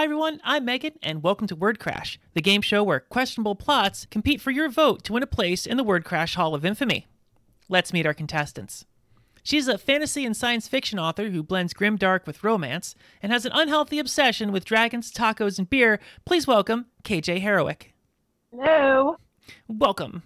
[0.00, 4.06] Hi everyone, I'm Megan, and welcome to Word Crash, the game show where questionable plots
[4.10, 7.06] compete for your vote to win a place in the Word Crash Hall of Infamy.
[7.68, 8.86] Let's meet our contestants.
[9.42, 13.44] She's a fantasy and science fiction author who blends grim dark with romance and has
[13.44, 16.00] an unhealthy obsession with dragons, tacos, and beer.
[16.24, 17.88] Please welcome KJ Harrowick.
[18.50, 19.16] Hello.
[19.68, 20.22] Welcome.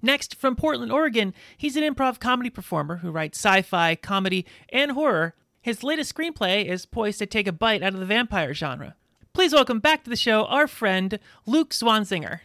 [0.00, 4.92] Next, from Portland, Oregon, he's an improv comedy performer who writes sci fi, comedy, and
[4.92, 5.34] horror.
[5.60, 8.94] His latest screenplay is poised to take a bite out of the vampire genre.
[9.36, 12.40] Please welcome back to the show our friend Luke Zwanziger.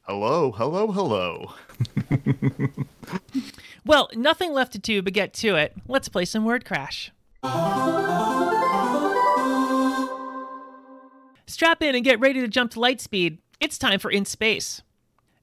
[0.00, 1.52] Hello, hello, hello.
[3.84, 5.74] Well, nothing left to do but get to it.
[5.86, 7.12] Let's play some Word Crash.
[11.46, 13.36] Strap in and get ready to jump to light speed.
[13.60, 14.80] It's time for In Space.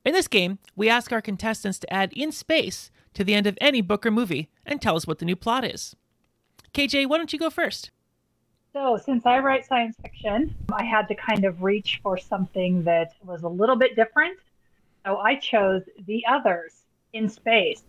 [0.04, 3.60] In this game, we ask our contestants to add in space to the end of
[3.62, 5.96] any book or movie and tell us what the new plot is.
[6.74, 7.92] KJ, why don't you go first?
[8.74, 13.14] So, since I write science fiction, I had to kind of reach for something that
[13.24, 14.38] was a little bit different.
[15.06, 17.84] So, I chose The Others in Space.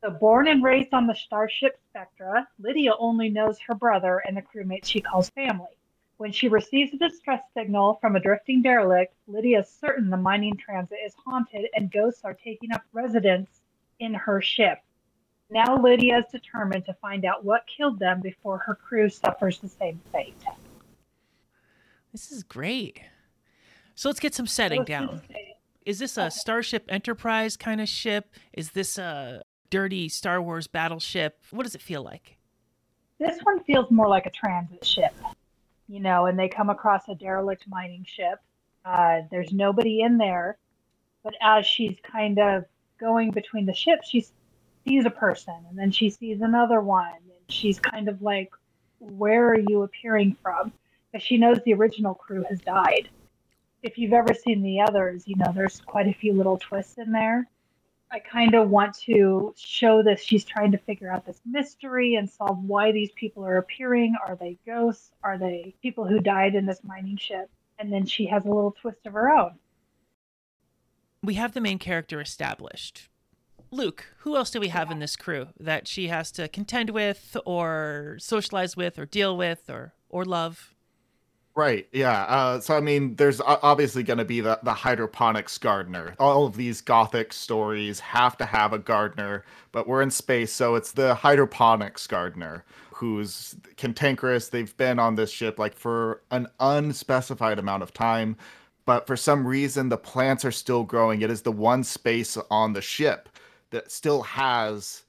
[0.00, 4.42] So, born and raised on the starship Spectra, Lydia only knows her brother and the
[4.42, 5.76] crewmates she calls family.
[6.18, 10.56] When she receives a distress signal from a drifting derelict, Lydia is certain the mining
[10.56, 13.62] transit is haunted and ghosts are taking up residence
[13.98, 14.78] in her ship.
[15.50, 19.68] Now Lydia is determined to find out what killed them before her crew suffers the
[19.68, 20.34] same fate.
[22.12, 23.00] This is great.
[23.94, 25.22] So let's get some setting down.
[25.84, 28.34] Is this a Starship Enterprise kind of ship?
[28.52, 31.40] Is this a dirty Star Wars battleship?
[31.50, 32.36] What does it feel like?
[33.18, 35.14] This one feels more like a transit ship,
[35.88, 38.38] you know, and they come across a derelict mining ship.
[38.84, 40.58] Uh, there's nobody in there,
[41.24, 42.64] but as she's kind of
[43.00, 44.24] going between the ships, she
[44.86, 48.50] sees a person, and then she sees another one, and she's kind of like,
[48.98, 50.72] "Where are you appearing from?"
[51.10, 53.08] Because she knows the original crew has died.
[53.82, 57.12] If you've ever seen the others, you know there's quite a few little twists in
[57.12, 57.48] there.
[58.10, 60.22] I kind of want to show this.
[60.22, 64.16] She's trying to figure out this mystery and solve why these people are appearing.
[64.26, 65.12] Are they ghosts?
[65.22, 67.50] Are they people who died in this mining ship?
[67.78, 69.58] And then she has a little twist of her own.
[71.22, 73.08] We have the main character established.
[73.70, 77.36] Luke, who else do we have in this crew that she has to contend with
[77.44, 80.74] or socialize with or deal with or or love?
[81.54, 82.22] Right, yeah.
[82.22, 86.14] Uh, so, I mean, there's obviously going to be the, the hydroponics gardener.
[86.20, 90.76] All of these gothic stories have to have a gardener, but we're in space, so
[90.76, 92.64] it's the hydroponics gardener
[92.94, 94.50] who's cantankerous.
[94.50, 98.36] They've been on this ship like for an unspecified amount of time,
[98.86, 101.22] but for some reason, the plants are still growing.
[101.22, 103.28] It is the one space on the ship
[103.70, 105.02] that still has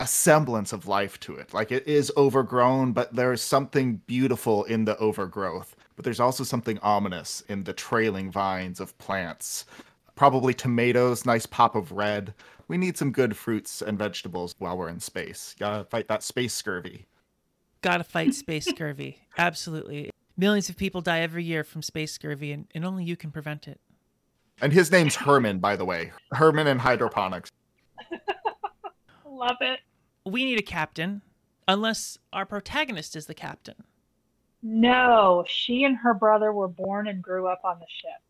[0.00, 1.54] a semblance of life to it.
[1.54, 5.76] Like it is overgrown, but there is something beautiful in the overgrowth.
[5.96, 9.64] But there's also something ominous in the trailing vines of plants.
[10.16, 12.34] Probably tomatoes, nice pop of red.
[12.66, 15.54] We need some good fruits and vegetables while we're in space.
[15.58, 17.06] Gotta fight that space scurvy.
[17.82, 19.20] Gotta fight space scurvy.
[19.38, 20.10] Absolutely.
[20.36, 23.68] Millions of people die every year from space scurvy, and, and only you can prevent
[23.68, 23.80] it.
[24.60, 26.12] And his name's Herman, by the way.
[26.32, 27.50] Herman and hydroponics.
[29.34, 29.80] Love it.
[30.24, 31.20] We need a captain,
[31.66, 33.74] unless our protagonist is the captain.
[34.62, 38.22] No, she and her brother were born and grew up on the ship.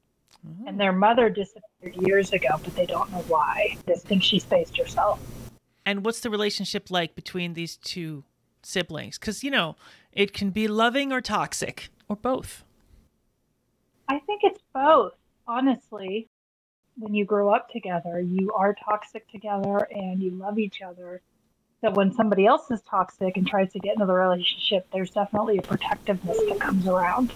[0.46, 0.64] Oh.
[0.66, 3.76] And their mother disappeared years ago, but they don't know why.
[3.84, 5.20] They think she spaced herself.
[5.84, 8.24] And what's the relationship like between these two
[8.62, 9.18] siblings?
[9.18, 9.76] Because, you know,
[10.10, 12.64] it can be loving or toxic, or both.
[14.08, 15.12] I think it's both,
[15.46, 16.28] honestly.
[16.96, 21.20] When you grow up together, you are toxic together and you love each other.
[21.80, 25.58] So when somebody else is toxic and tries to get into the relationship, there's definitely
[25.58, 27.32] a protectiveness that comes around.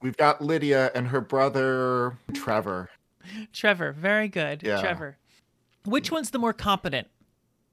[0.00, 2.88] We've got Lydia and her brother Trevor.
[3.52, 4.62] Trevor, very good.
[4.62, 4.80] Yeah.
[4.80, 5.18] Trevor.
[5.84, 7.08] Which one's the more competent?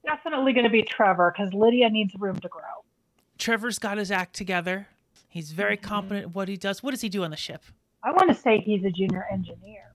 [0.05, 2.61] Definitely going to be Trevor because Lydia needs room to grow.
[3.37, 4.87] Trevor's got his act together.
[5.29, 5.87] He's very mm-hmm.
[5.87, 6.81] competent at what he does.
[6.81, 7.63] What does he do on the ship?
[8.03, 9.93] I want to say he's a junior engineer.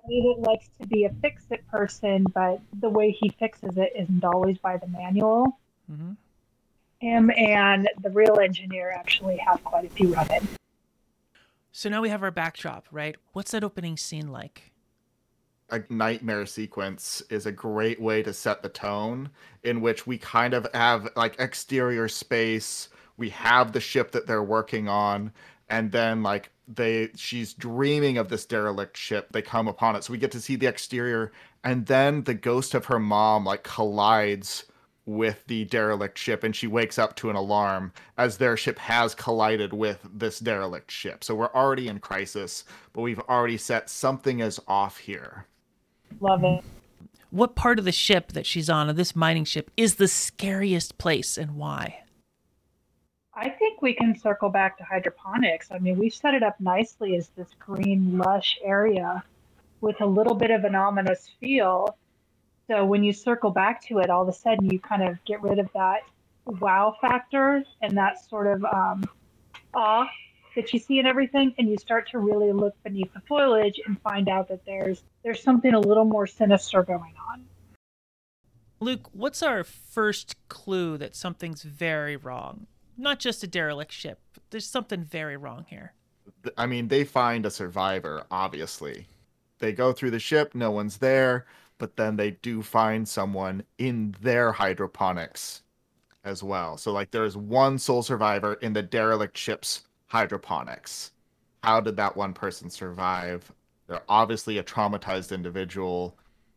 [0.00, 3.92] Somebody that likes to be a fix it person, but the way he fixes it
[3.96, 5.58] isn't always by the manual.
[5.90, 6.12] Mm-hmm.
[6.98, 10.56] Him and the real engineer actually have quite a few run ins.
[11.72, 13.16] So now we have our backdrop, right?
[13.32, 14.72] What's that opening scene like?
[15.72, 19.30] a nightmare sequence is a great way to set the tone
[19.64, 24.42] in which we kind of have like exterior space we have the ship that they're
[24.42, 25.32] working on
[25.70, 30.12] and then like they she's dreaming of this derelict ship they come upon it so
[30.12, 31.32] we get to see the exterior
[31.64, 34.64] and then the ghost of her mom like collides
[35.04, 39.14] with the derelict ship and she wakes up to an alarm as their ship has
[39.14, 41.24] collided with this derelict ship.
[41.24, 45.46] So we're already in crisis, but we've already set something as off here.
[46.20, 46.64] Love it.
[47.30, 50.98] What part of the ship that she's on, of this mining ship, is the scariest
[50.98, 52.04] place and why?
[53.82, 55.72] We can circle back to hydroponics.
[55.72, 59.24] I mean, we've set it up nicely as this green, lush area
[59.80, 61.98] with a little bit of an ominous feel.
[62.68, 65.42] So when you circle back to it, all of a sudden you kind of get
[65.42, 66.02] rid of that
[66.46, 69.04] wow factor and that sort of um,
[69.74, 70.06] awe
[70.54, 74.00] that you see in everything, and you start to really look beneath the foliage and
[74.02, 77.44] find out that there's there's something a little more sinister going on.
[78.78, 82.66] Luke, what's our first clue that something's very wrong?
[82.96, 84.20] Not just a derelict ship.
[84.50, 85.94] There's something very wrong here.
[86.56, 89.06] I mean, they find a survivor, obviously.
[89.58, 91.46] They go through the ship, no one's there,
[91.78, 95.62] but then they do find someone in their hydroponics
[96.24, 96.76] as well.
[96.76, 101.12] So, like, there's one sole survivor in the derelict ship's hydroponics.
[101.62, 103.50] How did that one person survive?
[103.86, 106.16] They're obviously a traumatized individual,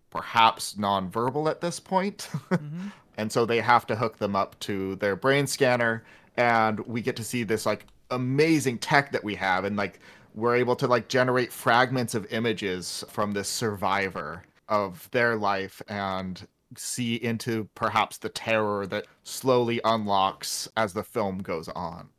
[0.10, 2.30] perhaps nonverbal at this point.
[2.50, 2.88] Mm-hmm.
[3.18, 6.04] and so they have to hook them up to their brain scanner.
[6.38, 9.66] And we get to see this like amazing tech that we have.
[9.66, 10.00] And like
[10.34, 16.48] we're able to like generate fragments of images from this survivor of their life and
[16.78, 22.10] see into perhaps the terror that slowly unlocks as the film goes on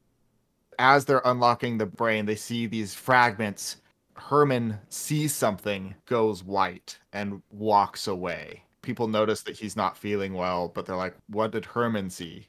[0.79, 3.79] as they're unlocking the brain, they see these fragments.
[4.15, 8.63] Herman sees something, goes white, and walks away.
[8.83, 12.49] People notice that he's not feeling well, but they're like, "What did Herman see?"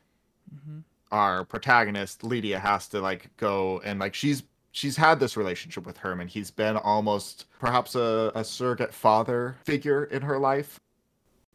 [0.53, 0.79] Mm-hmm.
[1.11, 5.97] Our protagonist Lydia has to like go and like she's she's had this relationship with
[5.97, 6.27] Herman.
[6.27, 10.79] He's been almost perhaps a, a surrogate father figure in her life.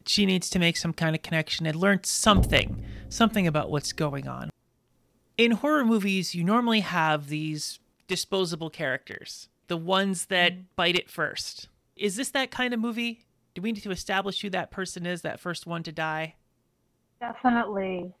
[0.05, 4.27] She needs to make some kind of connection and learn something, something about what's going
[4.27, 4.49] on
[5.37, 11.69] in horror movies, you normally have these disposable characters, the ones that bite it first.
[11.95, 13.25] Is this that kind of movie?
[13.55, 16.35] Do we need to establish who that person is, that first one to die?
[17.19, 18.13] Definitely.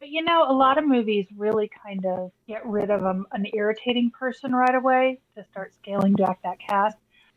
[0.00, 4.10] But you know, a lot of movies really kind of get rid of an irritating
[4.10, 6.96] person right away to start scaling back that cast.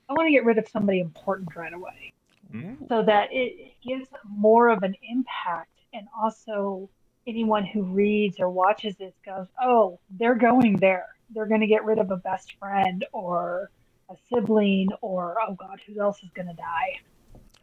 [0.10, 2.14] I want to get rid of somebody important right away
[2.54, 2.88] mm.
[2.88, 6.90] so that it gives more of an impact and also
[7.28, 11.08] anyone who reads or watches this goes, oh, they're going there.
[11.34, 13.72] They're going to get rid of a best friend or
[14.10, 17.00] a sibling or, oh God, who else is going to die?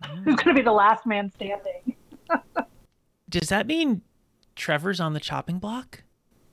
[0.05, 0.25] Mm.
[0.25, 1.97] Who's going to be the last man standing?
[3.31, 4.02] Does that mean
[4.56, 6.02] Trevor's on the chopping block?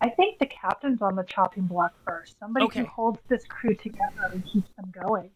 [0.01, 2.37] I think the captain's on the chopping block first.
[2.39, 2.81] Somebody okay.
[2.81, 5.31] who holds this crew together and keeps them going.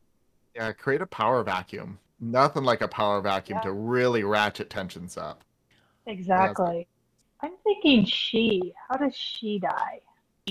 [0.56, 2.00] Yeah, create a power vacuum.
[2.20, 3.70] Nothing like a power vacuum yeah.
[3.70, 5.44] to really ratchet tensions up.
[6.06, 6.88] Exactly.
[7.42, 8.74] I'm thinking she.
[8.88, 10.02] How does she die?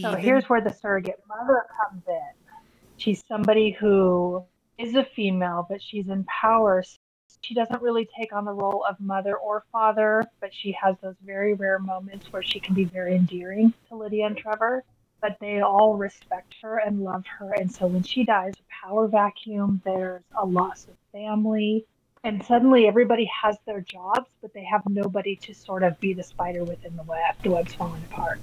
[0.01, 2.33] So here's where the surrogate mother comes in.
[2.97, 4.45] She's somebody who
[4.79, 6.83] is a female, but she's in power.
[7.43, 11.17] She doesn't really take on the role of mother or father, but she has those
[11.25, 14.85] very rare moments where she can be very endearing to Lydia and Trevor.
[15.21, 17.53] But they all respect her and love her.
[17.53, 21.85] And so when she dies, a power vacuum, there's a loss of family,
[22.25, 26.23] and suddenly everybody has their jobs, but they have nobody to sort of be the
[26.23, 27.35] spider within the web.
[27.43, 28.41] The web's falling apart.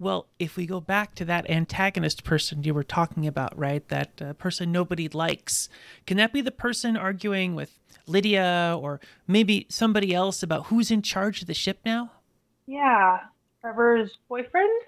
[0.00, 3.86] Well, if we go back to that antagonist person you were talking about, right?
[3.88, 5.68] That uh, person nobody likes.
[6.06, 11.02] Can that be the person arguing with Lydia or maybe somebody else about who's in
[11.02, 12.10] charge of the ship now?
[12.66, 13.20] Yeah.
[13.60, 14.82] Trevor's boyfriend?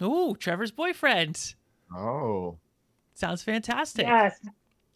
[0.00, 1.54] Oh, Trevor's boyfriend.
[1.92, 2.58] Oh.
[3.14, 4.06] Sounds fantastic.
[4.06, 4.38] Yes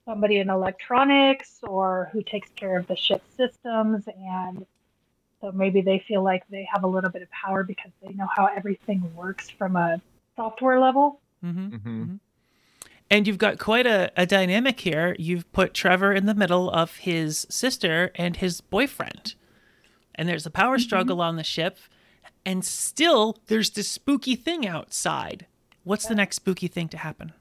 [0.04, 4.66] somebody in electronics or who takes care of the ship systems and
[5.42, 8.28] so maybe they feel like they have a little bit of power because they know
[8.34, 10.00] how everything works from a
[10.36, 11.66] software level mm-hmm.
[11.66, 12.02] Mm-hmm.
[12.02, 12.14] Mm-hmm.
[13.10, 16.96] and you've got quite a, a dynamic here you've put trevor in the middle of
[16.96, 19.34] his sister and his boyfriend
[20.14, 20.84] and there's a power mm-hmm.
[20.84, 21.76] struggle on the ship
[22.46, 25.46] and still there's this spooky thing outside
[25.84, 26.10] what's yeah.
[26.10, 27.32] the next spooky thing to happen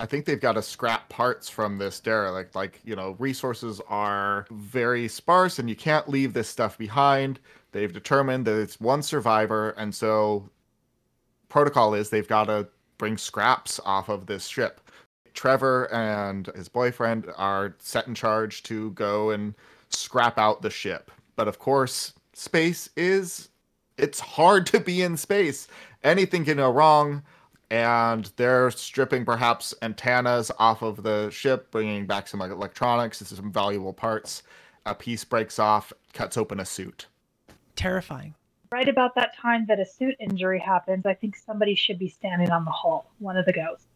[0.00, 2.54] I think they've got to scrap parts from this derelict.
[2.54, 7.38] Like, you know, resources are very sparse and you can't leave this stuff behind.
[7.72, 9.70] They've determined that it's one survivor.
[9.76, 10.48] And so,
[11.50, 12.66] protocol is they've got to
[12.96, 14.80] bring scraps off of this ship.
[15.34, 19.54] Trevor and his boyfriend are set in charge to go and
[19.90, 21.10] scrap out the ship.
[21.36, 23.50] But of course, space is.
[23.98, 25.68] It's hard to be in space.
[26.02, 27.22] Anything can go wrong
[27.70, 33.92] and they're stripping perhaps antennas off of the ship, bringing back some electronics, some valuable
[33.92, 34.42] parts.
[34.86, 37.06] A piece breaks off, cuts open a suit.
[37.76, 38.34] Terrifying.
[38.72, 42.50] Right about that time that a suit injury happens, I think somebody should be standing
[42.50, 43.86] on the hull, one of the ghosts,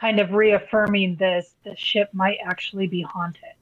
[0.00, 3.54] kind of reaffirming this the ship might actually be haunted.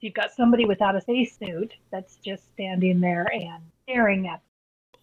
[0.00, 4.40] You've got somebody without a spacesuit that's just standing there and staring at.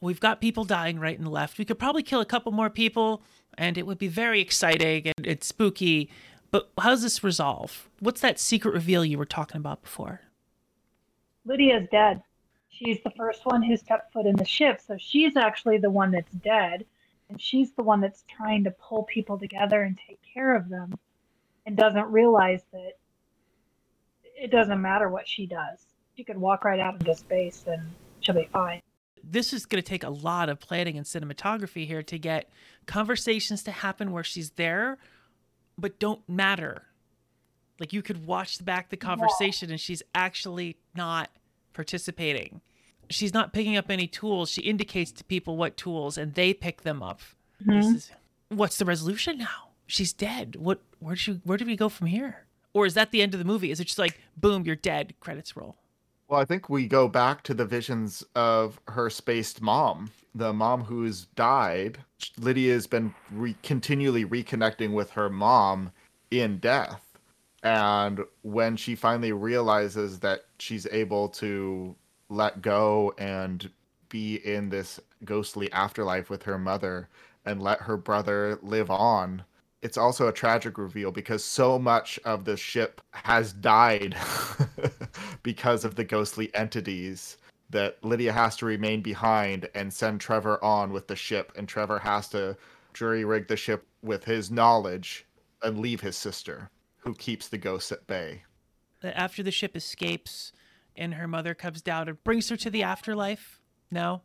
[0.01, 1.57] We've got people dying right and left.
[1.57, 3.23] We could probably kill a couple more people,
[3.57, 6.09] and it would be very exciting and it's spooky.
[6.51, 7.89] But how's this resolve?
[7.99, 10.21] What's that secret reveal you were talking about before?
[11.45, 12.21] Lydia's dead.
[12.69, 16.11] She's the first one who stepped foot in the ship, so she's actually the one
[16.11, 16.85] that's dead,
[17.29, 20.93] and she's the one that's trying to pull people together and take care of them,
[21.65, 22.93] and doesn't realize that
[24.35, 25.85] it doesn't matter what she does.
[26.15, 27.81] She could walk right out into space and
[28.19, 28.81] she'll be fine.
[29.27, 32.49] This is going to take a lot of planning and cinematography here to get
[32.85, 34.97] conversations to happen where she's there,
[35.77, 36.83] but don't matter.
[37.79, 41.29] Like you could watch back the conversation and she's actually not
[41.73, 42.61] participating.
[43.09, 44.49] She's not picking up any tools.
[44.49, 47.21] She indicates to people what tools and they pick them up.
[47.61, 47.79] Mm-hmm.
[47.79, 48.11] This is,
[48.49, 49.69] what's the resolution now?
[49.87, 50.55] She's dead.
[50.55, 52.45] What where should where do we go from here?
[52.73, 53.71] Or is that the end of the movie?
[53.71, 55.75] Is it just like boom, you're dead, credits roll?
[56.27, 60.83] Well, I think we go back to the visions of her spaced mom, the mom
[60.85, 61.99] who's died.
[62.39, 65.91] Lydia's been re- continually reconnecting with her mom
[66.31, 67.01] in death.
[67.61, 71.95] And when she finally realizes that she's able to
[72.29, 73.69] let go and
[74.09, 77.07] be in this ghostly afterlife with her mother
[77.45, 79.43] and let her brother live on,
[79.81, 84.15] it's also a tragic reveal because so much of the ship has died
[85.45, 87.37] because of the ghostly entities
[87.69, 91.99] that Lydia has to remain behind and send Trevor on with the ship, and Trevor
[91.99, 92.57] has to
[92.95, 95.27] jury rig the ship with his knowledge
[95.61, 98.41] and leave his sister, who keeps the ghosts at bay.
[99.03, 100.51] After the ship escapes
[100.95, 103.61] and her mother comes down and brings her to the afterlife?
[103.91, 104.23] No?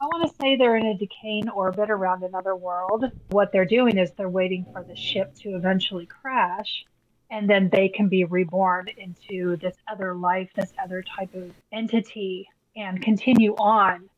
[0.00, 3.04] I want to say they're in a decaying orbit around another world.
[3.28, 6.86] What they're doing is they're waiting for the ship to eventually crash,
[7.30, 12.48] and then they can be reborn into this other life, this other type of entity,
[12.76, 14.08] and continue on,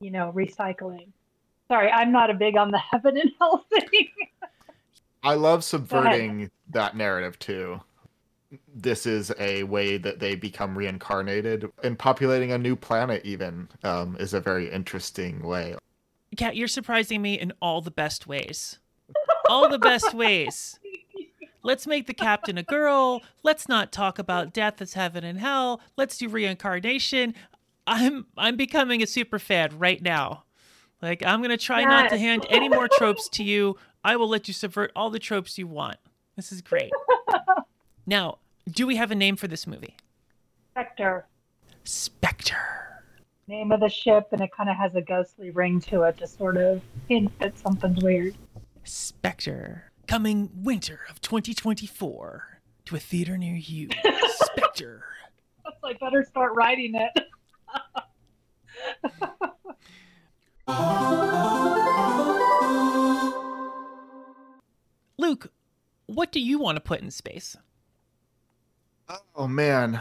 [0.00, 1.08] you know, recycling.
[1.68, 4.08] Sorry, I'm not a big on the heaven and hell thing.
[5.22, 7.80] I love subverting that narrative too.
[8.74, 13.24] This is a way that they become reincarnated and populating a new planet.
[13.24, 15.76] Even um, is a very interesting way.
[16.36, 18.78] Kat, you're surprising me in all the best ways.
[19.48, 20.80] All the best ways.
[21.62, 23.22] Let's make the captain a girl.
[23.42, 25.80] Let's not talk about death as heaven and hell.
[25.96, 27.34] Let's do reincarnation.
[27.86, 30.44] I'm I'm becoming a super fan right now.
[31.02, 33.76] Like I'm gonna try not to hand any more tropes to you.
[34.04, 35.96] I will let you subvert all the tropes you want.
[36.36, 36.90] This is great.
[38.06, 38.38] Now,
[38.70, 39.96] do we have a name for this movie?
[40.72, 41.26] Spectre,
[41.84, 43.02] Spectre.
[43.46, 46.26] name of the ship, and it kind of has a ghostly ring to it to
[46.26, 48.34] sort of hint that something's weird.
[48.84, 49.89] Spectre.
[50.10, 53.90] Coming winter of 2024 to a theater near you.
[54.28, 55.04] Spectre.
[55.84, 57.12] I better start writing it.
[65.16, 65.52] Luke,
[66.06, 67.56] what do you want to put in space?
[69.36, 70.00] Oh man,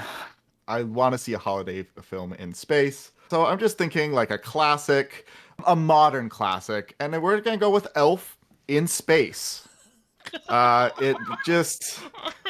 [0.67, 3.11] I want to see a holiday film in space.
[3.29, 5.27] So I'm just thinking like a classic,
[5.67, 9.67] a modern classic, and then we're gonna go with Elf in space.
[10.47, 11.99] Uh, it just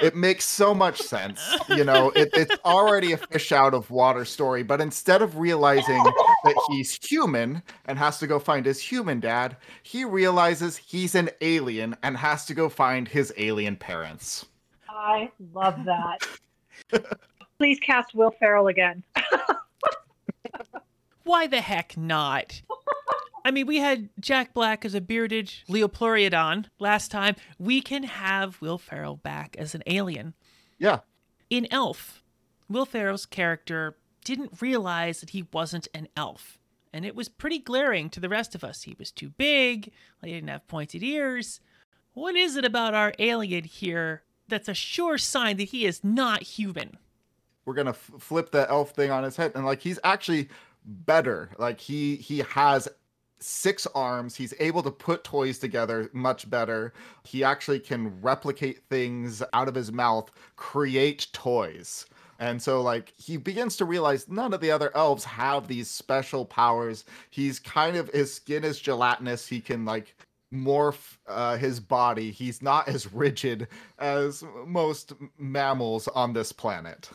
[0.02, 1.42] it makes so much sense.
[1.70, 6.02] You know, it, it's already a fish out of water story, but instead of realizing
[6.44, 11.30] that he's human and has to go find his human dad, he realizes he's an
[11.42, 14.46] alien and has to go find his alien parents.
[14.90, 16.28] I love that.
[17.58, 19.04] Please cast Will Ferrell again.
[21.30, 22.64] Why the heck not?
[23.46, 27.36] I mean, we had Jack Black as a bearded Liopleurodon last time.
[27.60, 30.34] We can have Will Ferrell back as an alien.
[30.80, 31.02] Yeah,
[31.52, 32.24] In Elf,
[32.68, 36.58] Will Ferrell's character didn't realize that he wasn't an elf.
[36.92, 38.82] And it was pretty glaring to the rest of us.
[38.82, 39.92] He was too big,
[40.24, 41.62] he didn't have pointed ears.
[42.14, 46.42] What is it about our alien here that's a sure sign that he is not
[46.42, 46.98] human?
[47.66, 50.50] we're gonna f- flip the elf thing on his head and like he's actually
[50.90, 51.52] better.
[51.58, 52.88] Like he he has
[53.40, 54.36] six arms.
[54.36, 56.94] He's able to put toys together much better.
[57.24, 62.06] He actually can replicate things out of his mouth create toys.
[62.40, 66.46] And so like he begins to realize none of the other elves have these special
[66.46, 67.06] powers.
[67.30, 69.48] He's kind of his skin is gelatinous.
[69.48, 70.16] He can like
[70.54, 72.32] morph uh, his body.
[72.32, 73.68] He's not as rigid
[74.00, 77.10] as most mammals on this planet.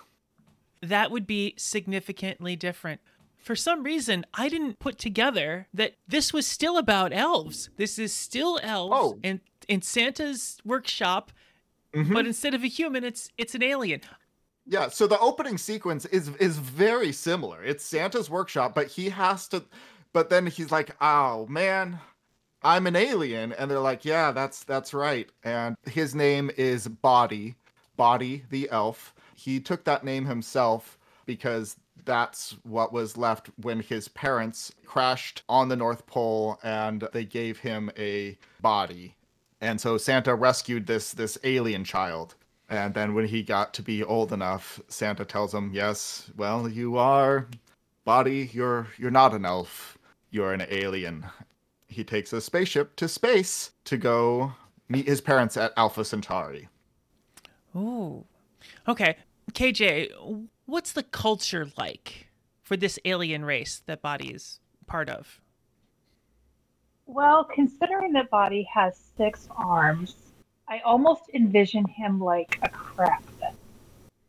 [0.83, 3.00] That would be significantly different.
[3.44, 7.68] For some reason, I didn't put together that this was still about elves.
[7.76, 9.18] This is still elves Oh.
[9.22, 11.30] in, in Santa's workshop,
[11.94, 12.12] Mhm.
[12.14, 14.00] but instead of a human, it's it's an alien.
[14.66, 17.62] Yeah, so the opening sequence is is very similar.
[17.62, 19.64] It's Santa's workshop, but he has to
[20.14, 21.98] but then he's like, "Oh, man,
[22.62, 27.56] I'm an alien." And they're like, "Yeah, that's that's right." And his name is Body,
[27.96, 29.14] Body the elf.
[29.34, 35.68] He took that name himself because that's what was left when his parents crashed on
[35.68, 39.14] the North Pole and they gave him a body.
[39.61, 42.34] And so Santa rescued this this alien child.
[42.68, 46.96] And then when he got to be old enough, Santa tells him, "Yes, well, you
[46.96, 47.49] are
[48.04, 49.99] body, you're you're not an elf.
[50.30, 51.26] You're an alien."
[51.87, 54.52] He takes a spaceship to space to go
[54.88, 56.68] meet his parents at Alpha Centauri.
[57.76, 58.25] Ooh.
[58.88, 59.16] Okay.
[59.52, 60.11] KJ,
[60.66, 62.28] what's the culture like
[62.62, 65.40] for this alien race that Body is part of?
[67.06, 70.16] Well, considering that Body has six arms,
[70.68, 73.23] I almost envision him like a crab.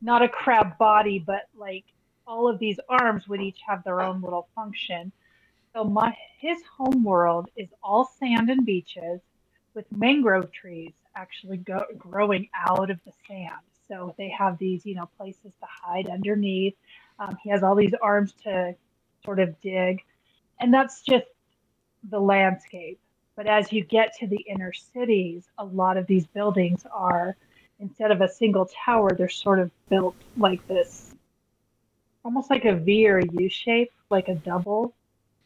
[0.01, 1.85] Not a crab body, but like
[2.27, 5.11] all of these arms would each have their own little function.
[5.73, 9.21] So my his home world is all sand and beaches
[9.73, 13.53] with mangrove trees actually go, growing out of the sand.
[13.87, 16.75] So they have these, you know, places to hide underneath.
[17.19, 18.75] Um, he has all these arms to
[19.23, 20.01] sort of dig,
[20.59, 21.25] and that's just
[22.09, 22.99] the landscape.
[23.35, 27.35] But as you get to the inner cities, a lot of these buildings are,
[27.79, 31.13] instead of a single tower, they're sort of built like this,
[32.23, 34.93] almost like a V or a U shape, like a double.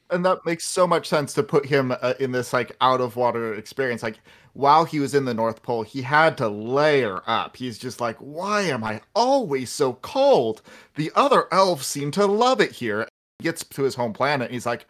[0.10, 3.16] And that makes so much sense to put him uh, in this like out of
[3.16, 4.04] water experience.
[4.04, 4.20] Like
[4.54, 7.56] while he was in the north pole he had to layer up.
[7.56, 10.62] He's just like why am i always so cold?
[10.96, 13.08] The other elves seem to love it here.
[13.39, 14.86] He gets to his home planet and he's like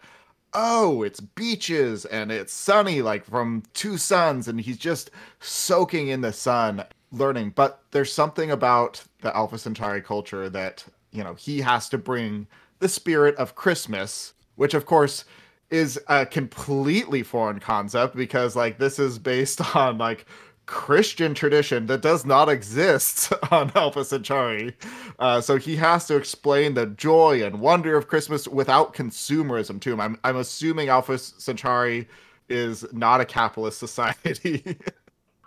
[0.54, 6.22] oh it's beaches and it's sunny like from two suns and he's just soaking in
[6.22, 7.52] the sun learning.
[7.56, 12.48] But there's something about the alpha centauri culture that you know he has to bring
[12.80, 15.24] the spirit of christmas which of course
[15.70, 20.26] is a completely foreign concept because like this is based on like
[20.66, 24.76] Christian tradition that does not exist on Alpha Centauri.
[25.18, 29.94] Uh, so he has to explain the joy and wonder of Christmas without consumerism to
[29.94, 30.02] him.
[30.02, 32.08] I'm, I'm assuming Alpha Centauri
[32.50, 34.78] is not a capitalist society.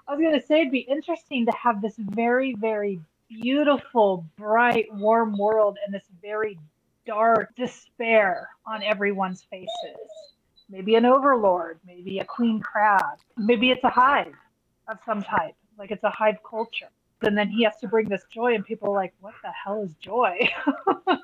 [0.08, 2.98] I was going to say it'd be interesting to have this very, very
[3.28, 6.58] beautiful, bright, warm world and this very
[7.06, 9.68] dark despair on everyone's faces.
[10.68, 14.34] Maybe an overlord, maybe a queen crab, maybe it's a hive
[14.88, 16.88] of some type, like it's a hive culture.
[17.20, 19.82] And then he has to bring this joy, and people are like, what the hell
[19.82, 20.48] is joy?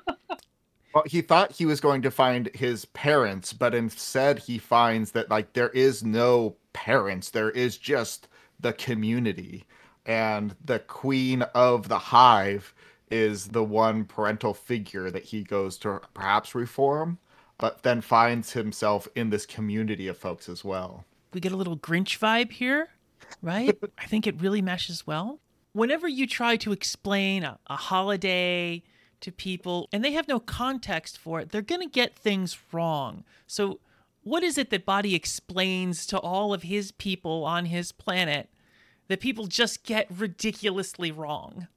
[0.93, 5.29] Well, he thought he was going to find his parents, but instead he finds that
[5.29, 8.27] like there is no parents, there is just
[8.59, 9.65] the community.
[10.05, 12.73] And the queen of the hive
[13.11, 17.17] is the one parental figure that he goes to perhaps reform,
[17.57, 21.05] but then finds himself in this community of folks as well.
[21.33, 22.89] We get a little Grinch vibe here,
[23.41, 23.77] right?
[23.97, 25.39] I think it really meshes well.
[25.73, 28.83] Whenever you try to explain a, a holiday
[29.21, 33.23] to people and they have no context for it, they're going to get things wrong.
[33.47, 33.79] So,
[34.23, 38.49] what is it that Body explains to all of his people on his planet
[39.07, 41.67] that people just get ridiculously wrong?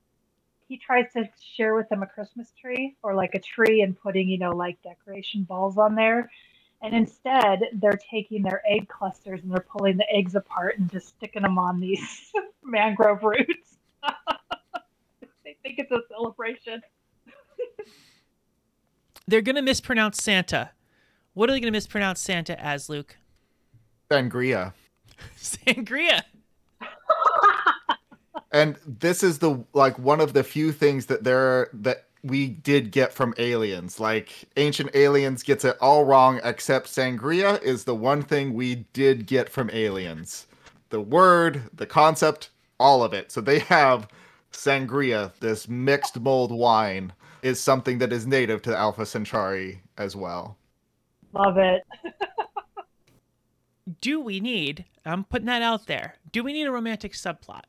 [0.72, 4.26] He tries to share with them a Christmas tree or like a tree and putting,
[4.26, 6.30] you know, like decoration balls on there.
[6.80, 11.08] And instead, they're taking their egg clusters and they're pulling the eggs apart and just
[11.08, 12.32] sticking them on these
[12.64, 13.76] mangrove roots.
[15.44, 16.80] they think it's a celebration.
[19.28, 20.70] They're going to mispronounce Santa.
[21.34, 23.18] What are they going to mispronounce Santa as, Luke?
[24.10, 24.72] Sangria.
[25.36, 26.22] Sangria.
[28.52, 32.90] And this is the like one of the few things that there that we did
[32.92, 38.22] get from aliens like ancient aliens gets it all wrong except sangria is the one
[38.22, 40.46] thing we did get from aliens
[40.90, 44.08] the word the concept all of it so they have
[44.52, 47.12] sangria this mixed mold wine
[47.42, 50.56] is something that is native to alpha centauri as well
[51.32, 51.82] Love it.
[54.00, 57.62] Do we need, I'm putting that out there, do we need a romantic subplot?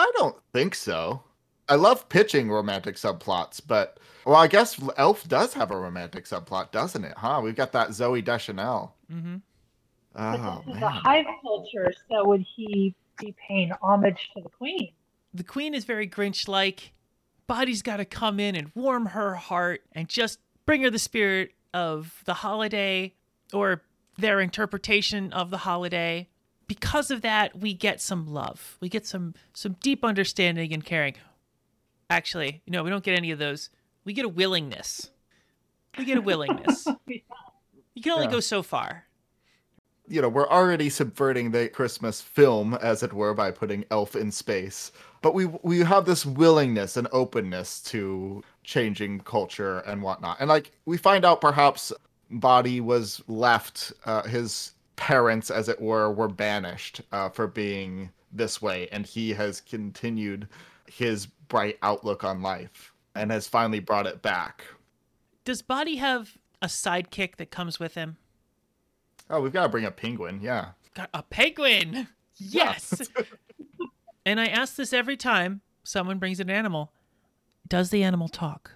[0.00, 1.22] I don't think so.
[1.68, 6.70] I love pitching romantic subplots, but well, I guess Elf does have a romantic subplot,
[6.70, 7.12] doesn't it?
[7.18, 7.42] Huh?
[7.44, 8.96] We've got that Zooey Deschanel.
[9.12, 9.36] Mm-hmm.
[10.14, 14.48] But Oh this is a hive culture, so would he be paying homage to the
[14.48, 14.90] queen?
[15.34, 16.92] The queen is very Grinch like.
[17.46, 21.52] Body's got to come in and warm her heart and just bring her the spirit
[21.74, 23.12] of the holiday
[23.52, 23.82] or
[24.16, 26.26] their interpretation of the holiday.
[26.70, 28.78] Because of that, we get some love.
[28.80, 31.16] We get some some deep understanding and caring.
[32.08, 33.70] Actually, no, we don't get any of those.
[34.04, 35.10] We get a willingness.
[35.98, 36.86] We get a willingness.
[37.94, 38.30] You can only Yeah.
[38.30, 39.06] go so far.
[40.06, 44.30] you know, we're already subverting the Christmas film, as it were, by putting Elf in
[44.30, 44.92] space.
[45.22, 50.36] But we we have this willingness and openness to changing culture and whatnot.
[50.40, 51.92] And like we find out, perhaps
[52.30, 53.92] Body was left.
[54.04, 59.30] Uh, his parents, as it were, were banished uh, for being this way, and he
[59.30, 60.46] has continued
[60.86, 64.62] his bright outlook on life and has finally brought it back.
[65.44, 68.18] Does Body have a sidekick that comes with him?
[69.30, 70.72] Oh, we've got to bring a penguin, yeah.
[70.94, 72.06] Got a penguin.
[72.36, 73.00] Yes.
[74.26, 76.92] and I ask this every time someone brings an animal.
[77.66, 78.72] Does the animal talk?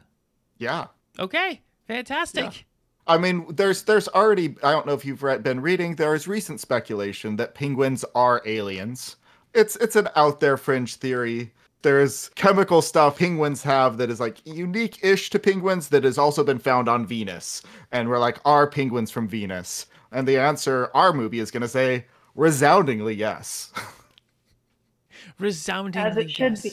[0.56, 0.86] Yeah.
[1.18, 1.60] Okay.
[1.86, 2.64] Fantastic.
[3.06, 5.96] I mean, there's there's already I don't know if you've read, been reading.
[5.96, 9.16] There is recent speculation that penguins are aliens.
[9.52, 11.52] It's it's an out there fringe theory.
[11.82, 16.58] There's chemical stuff penguins have that is like unique-ish to penguins that has also been
[16.58, 17.60] found on Venus,
[17.92, 19.84] and we're like, are penguins from Venus?
[20.10, 23.70] And the answer, our movie is going to say resoundingly yes.
[25.38, 26.62] Resoundingly As it should yes.
[26.62, 26.70] be.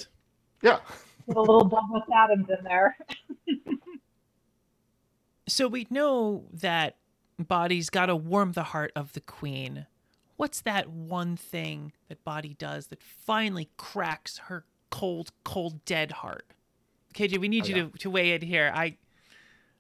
[0.62, 0.80] yeah,
[1.26, 2.96] With a little Douglas Adams in there.
[5.52, 6.96] So we know that
[7.38, 9.86] Body's got to warm the heart of the queen.
[10.38, 16.46] What's that one thing that Body does that finally cracks her cold, cold, dead heart?
[17.14, 17.84] KJ, we need Oh, you yeah.
[17.90, 18.72] to, to weigh in here.
[18.74, 18.96] I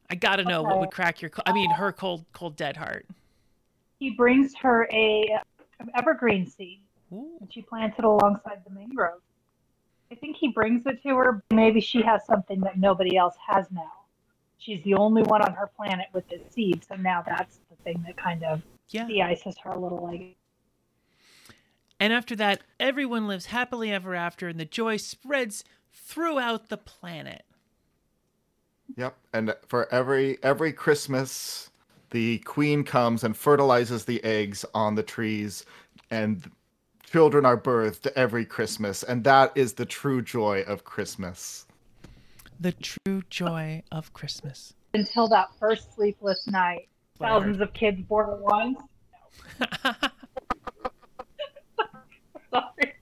[0.09, 3.05] I gotta know what would crack your, I mean, her cold, cold, dead heart.
[3.97, 5.39] He brings her a
[5.95, 6.81] evergreen seed,
[7.13, 7.37] Ooh.
[7.39, 9.21] and she plants it alongside the mangrove.
[10.11, 11.41] I think he brings it to her.
[11.53, 13.89] Maybe she has something that nobody else has now.
[14.61, 18.03] She's the only one on her planet with this seed, so now that's the thing
[18.05, 19.07] that kind of Yeah.
[19.07, 20.37] de-ices her a little like
[21.99, 27.45] And after that, everyone lives happily ever after, and the joy spreads throughout the planet.
[28.95, 29.17] Yep.
[29.33, 31.69] And for every every Christmas,
[32.11, 35.65] the queen comes and fertilizes the eggs on the trees,
[36.09, 36.51] and
[37.03, 41.65] children are birthed every Christmas, and that is the true joy of Christmas.
[42.61, 44.73] The true joy of Christmas.
[44.93, 46.87] until that first sleepless night.
[47.17, 48.77] Thousands of kids born at once.
[52.51, 52.93] Sorry.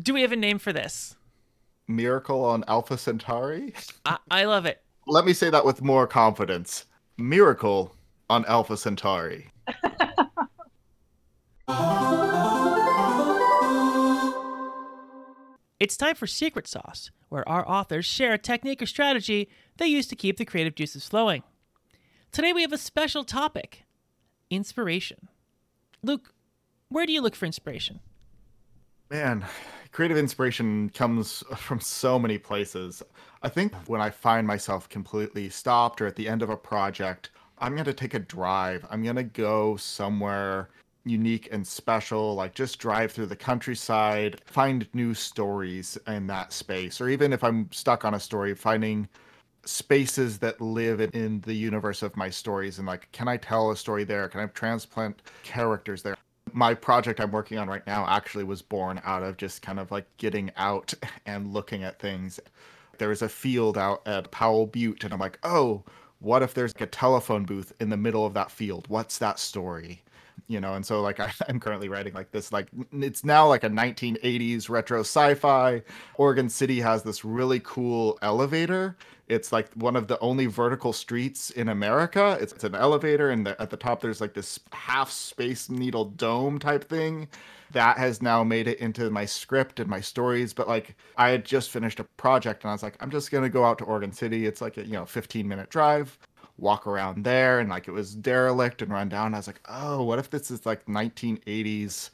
[0.00, 1.16] Do we have a name for this?
[1.88, 3.74] Miracle on Alpha Centauri?
[4.04, 4.80] I, I love it.
[5.08, 6.86] Let me say that with more confidence.
[7.18, 7.96] Miracle
[8.30, 9.50] on Alpha Centauri.
[15.78, 20.06] It's time for Secret Sauce, where our authors share a technique or strategy they use
[20.08, 21.42] to keep the creative juices flowing.
[22.32, 23.84] Today we have a special topic
[24.50, 25.28] inspiration.
[26.02, 26.34] Luke,
[26.88, 28.00] where do you look for inspiration?
[29.10, 29.44] Man,
[29.92, 33.02] creative inspiration comes from so many places.
[33.42, 37.30] I think when I find myself completely stopped or at the end of a project,
[37.58, 38.84] I'm going to take a drive.
[38.90, 40.68] I'm going to go somewhere
[41.06, 47.00] unique and special, like just drive through the countryside, find new stories in that space.
[47.00, 49.08] Or even if I'm stuck on a story, finding
[49.64, 53.70] spaces that live in- in the universe of my stories and like, can I tell
[53.70, 54.28] a story there?
[54.28, 56.16] Can I transplant characters there?
[56.52, 59.90] my project I'm working on right now actually was born out of just kind of
[59.90, 60.94] like getting out
[61.26, 62.40] and looking at things.
[62.98, 65.84] There was a field out at Powell Butte, and I'm like, oh,
[66.18, 68.86] what if there's like a telephone booth in the middle of that field?
[68.88, 70.02] What's that story?
[70.48, 73.64] You know, and so like I, I'm currently writing like this, like it's now like
[73.64, 75.82] a 1980s retro sci-fi.
[76.16, 78.96] Oregon City has this really cool elevator.
[79.28, 82.38] It's like one of the only vertical streets in America.
[82.40, 86.04] It's, it's an elevator, and the, at the top there's like this half space needle
[86.04, 87.28] dome type thing.
[87.72, 90.54] That has now made it into my script and my stories.
[90.54, 93.48] But like I had just finished a project, and I was like, I'm just gonna
[93.48, 94.46] go out to Oregon City.
[94.46, 96.16] It's like a you know 15 minute drive.
[96.58, 99.34] Walk around there, and like it was derelict and run down.
[99.34, 102.10] I was like, oh, what if this is like 1980s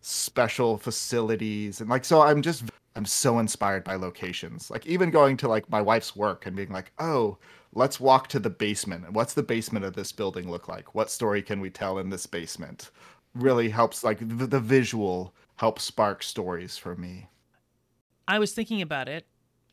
[0.00, 1.80] special facilities?
[1.80, 4.70] And like so i'm just i'm so inspired by locations.
[4.70, 7.38] Like even going to like my wife's work and being like oh
[7.72, 9.04] let's walk to the basement.
[9.04, 10.94] And what's the basement of this building look like?
[10.94, 12.90] What story can we tell in this basement?
[13.34, 17.28] Really helps like the, the visual helps spark stories for me.
[18.28, 19.26] I was thinking about it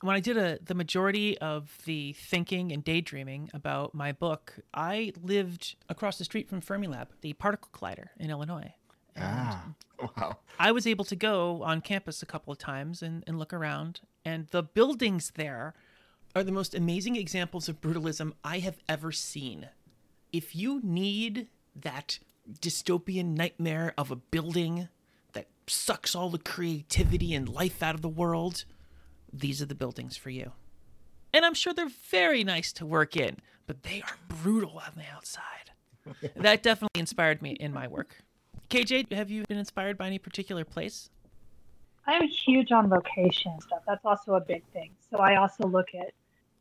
[0.04, 4.56] when I did a, the majority of the thinking and daydreaming about my book.
[4.74, 8.74] I lived across the street from Fermilab, the particle collider in Illinois.
[9.16, 9.66] And ah
[10.18, 13.54] wow I was able to go on campus a couple of times and, and look
[13.54, 15.74] around, and the buildings there
[16.36, 19.70] are the most amazing examples of brutalism I have ever seen.
[20.32, 22.20] If you need that
[22.60, 24.90] dystopian nightmare of a building
[25.34, 28.66] that sucks all the creativity and life out of the world,
[29.34, 30.52] these are the buildings for you.
[31.34, 35.04] And I'm sure they're very nice to work in, but they are brutal on the
[35.14, 35.72] outside.
[36.36, 38.18] that definitely inspired me in my work.
[38.70, 41.10] KJ, have you been inspired by any particular place?
[42.06, 43.82] I'm huge on location stuff.
[43.88, 44.92] That's also a big thing.
[45.10, 46.12] So I also look at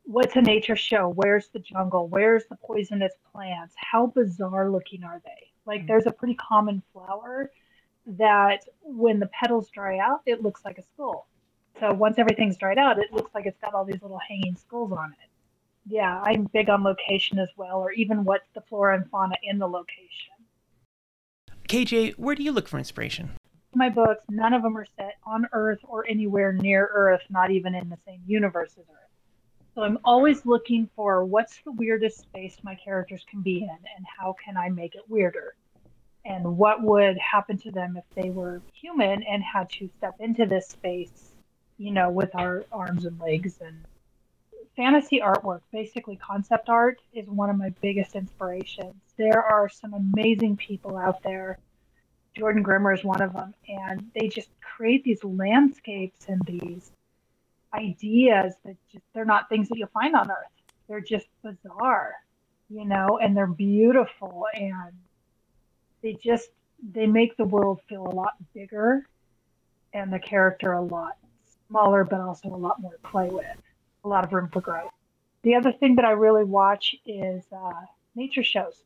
[0.05, 1.11] what's a nature show?
[1.15, 2.07] Where's the jungle?
[2.07, 3.75] Where's the poisonous plants?
[3.77, 5.51] How bizarre looking are they?
[5.65, 5.87] Like mm-hmm.
[5.87, 7.51] there's a pretty common flower
[8.05, 11.27] that when the petals dry out, it looks like a skull.
[11.83, 14.93] So once everything's dried out, it looks like it's got all these little hanging skulls
[14.93, 15.29] on it.
[15.85, 19.59] Yeah, I'm big on location as well, or even what's the flora and fauna in
[19.59, 20.31] the location.
[21.67, 23.31] KJ, where do you look for inspiration?
[23.75, 27.75] My books, none of them are set on Earth or anywhere near Earth, not even
[27.75, 29.09] in the same universe as Earth.
[29.75, 34.05] So I'm always looking for what's the weirdest space my characters can be in and
[34.17, 35.55] how can I make it weirder?
[36.23, 40.45] And what would happen to them if they were human and had to step into
[40.45, 41.32] this space,
[41.77, 43.83] you know, with our arms and legs and
[44.75, 48.95] fantasy artwork, basically concept art, is one of my biggest inspirations.
[49.17, 51.59] There are some amazing people out there.
[52.35, 56.91] Jordan Grimmer is one of them, and they just create these landscapes and these
[57.73, 60.47] ideas that just they're not things that you'll find on earth.
[60.87, 62.13] They're just bizarre,
[62.69, 64.93] you know, and they're beautiful and
[66.01, 66.49] they just
[66.91, 69.07] they make the world feel a lot bigger
[69.93, 71.17] and the character a lot
[71.73, 73.57] smaller but also a lot more to play with.
[74.05, 74.91] A lot of room for growth.
[75.41, 77.81] The other thing that I really watch is uh,
[78.15, 78.83] nature shows.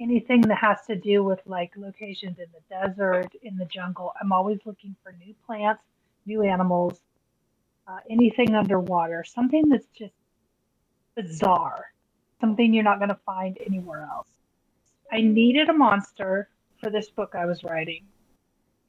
[0.00, 4.12] Anything that has to do with like locations in the desert, in the jungle.
[4.20, 5.82] I'm always looking for new plants,
[6.26, 6.98] new animals,
[7.86, 10.14] uh, anything underwater, something that's just
[11.14, 11.92] bizarre,
[12.40, 14.26] something you're not going to find anywhere else.
[15.12, 16.48] I needed a monster
[16.80, 18.04] for this book I was writing.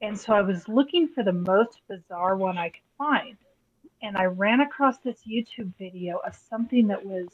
[0.02, 3.36] And so I was looking for the most bizarre one I could find.
[4.02, 7.28] And I ran across this YouTube video of something that was,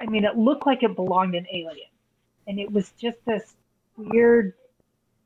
[0.00, 1.90] I mean, it looked like it belonged in Alien.
[2.46, 3.56] And it was just this
[3.96, 4.54] weird,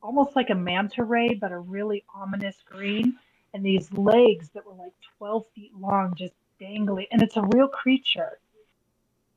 [0.03, 3.17] almost like a manta ray, but a really ominous green
[3.53, 7.07] and these legs that were like 12 feet long, just dangling.
[7.11, 8.39] And it's a real creature.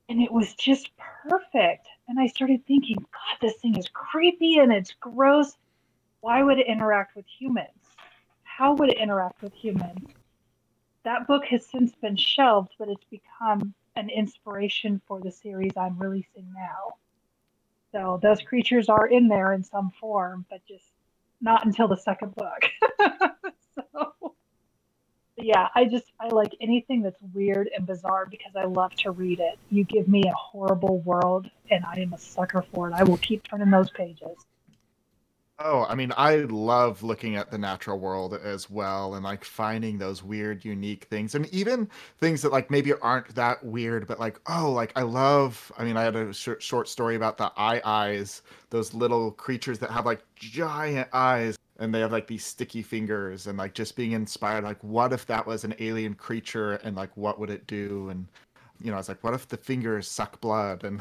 [0.09, 0.91] And it was just
[1.29, 1.89] perfect.
[2.09, 5.57] And I started thinking, God, this thing is creepy and it's gross.
[6.25, 7.69] Why would it interact with humans?
[8.45, 10.09] How would it interact with humans?
[11.05, 15.99] That book has since been shelved, but it's become an inspiration for the series I'm
[15.99, 16.95] releasing now.
[17.93, 20.87] So those creatures are in there in some form, but just
[21.43, 22.71] not until the second book.
[23.75, 24.35] so
[25.37, 29.41] yeah, I just I like anything that's weird and bizarre because I love to read
[29.41, 29.59] it.
[29.69, 32.95] You give me a horrible world and I am a sucker for it.
[32.95, 34.39] I will keep turning those pages.
[35.61, 39.99] Oh, I mean, I love looking at the natural world as well and like finding
[39.99, 41.37] those weird, unique things.
[41.37, 41.89] And even
[42.19, 45.97] things that like maybe aren't that weird, but like, oh, like I love, I mean,
[45.97, 50.23] I had a sh- short story about the aye-ayes, those little creatures that have like
[50.35, 54.83] giant eyes and they have like these sticky fingers and like just being inspired like
[54.83, 58.29] what if that was an alien creature and like what would it do and
[58.81, 61.01] you know i was like what if the fingers suck blood and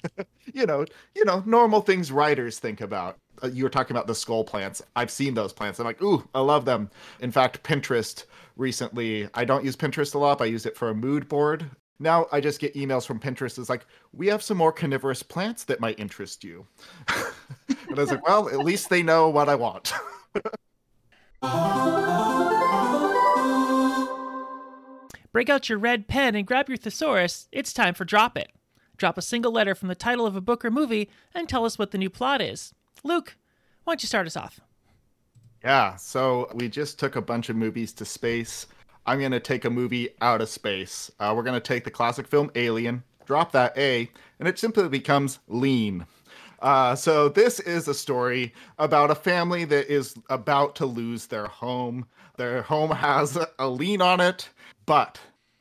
[0.54, 0.84] you know
[1.14, 4.82] you know normal things writers think about Uh, you were talking about the skull plants
[4.96, 6.90] i've seen those plants i'm like ooh i love them
[7.20, 8.24] in fact pinterest
[8.56, 11.70] recently i don't use pinterest a lot but i use it for a mood board
[12.02, 13.58] now I just get emails from Pinterest.
[13.58, 16.66] It's like, we have some more carnivorous plants that might interest you.
[17.68, 19.92] and I was like, well, at least they know what I want.
[25.32, 27.48] Break out your red pen and grab your thesaurus.
[27.52, 28.50] It's time for Drop It.
[28.96, 31.78] Drop a single letter from the title of a book or movie and tell us
[31.78, 32.74] what the new plot is.
[33.04, 33.36] Luke,
[33.84, 34.60] why don't you start us off?
[35.64, 38.66] Yeah, so we just took a bunch of movies to space.
[39.06, 41.10] I'm going to take a movie out of space.
[41.18, 44.88] Uh, we're going to take the classic film Alien, drop that A, and it simply
[44.88, 46.06] becomes Lien.
[46.60, 51.46] Uh, so this is a story about a family that is about to lose their
[51.46, 52.06] home.
[52.36, 54.48] Their home has a lien on it,
[54.86, 55.18] but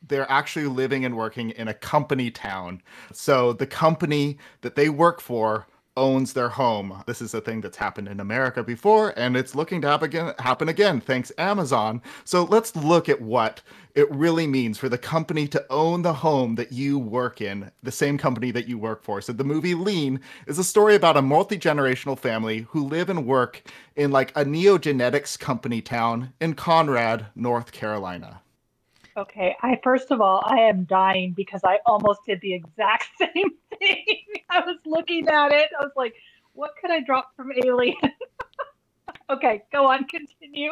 [0.08, 2.84] they're actually living and working in a company town.
[3.12, 7.04] So the company that they work for owns their home.
[7.06, 10.34] This is a thing that's happened in America before, and it's looking to happen again,
[10.40, 12.02] happen again thanks Amazon.
[12.24, 13.62] So let's look at what
[13.94, 17.92] it really means for the company to own the home that you work in, the
[17.92, 19.22] same company that you work for.
[19.22, 23.62] So the movie Lien is a story about a multi-generational family who live and work
[23.96, 28.42] in like a neogenetics company town in Conrad, North Carolina.
[29.18, 33.52] Okay, I first of all, I am dying because I almost did the exact same
[33.78, 34.26] thing.
[34.50, 35.70] I was looking at it.
[35.80, 36.14] I was like,
[36.54, 37.96] what could I drop from Alien?
[39.30, 40.72] okay, go on, continue.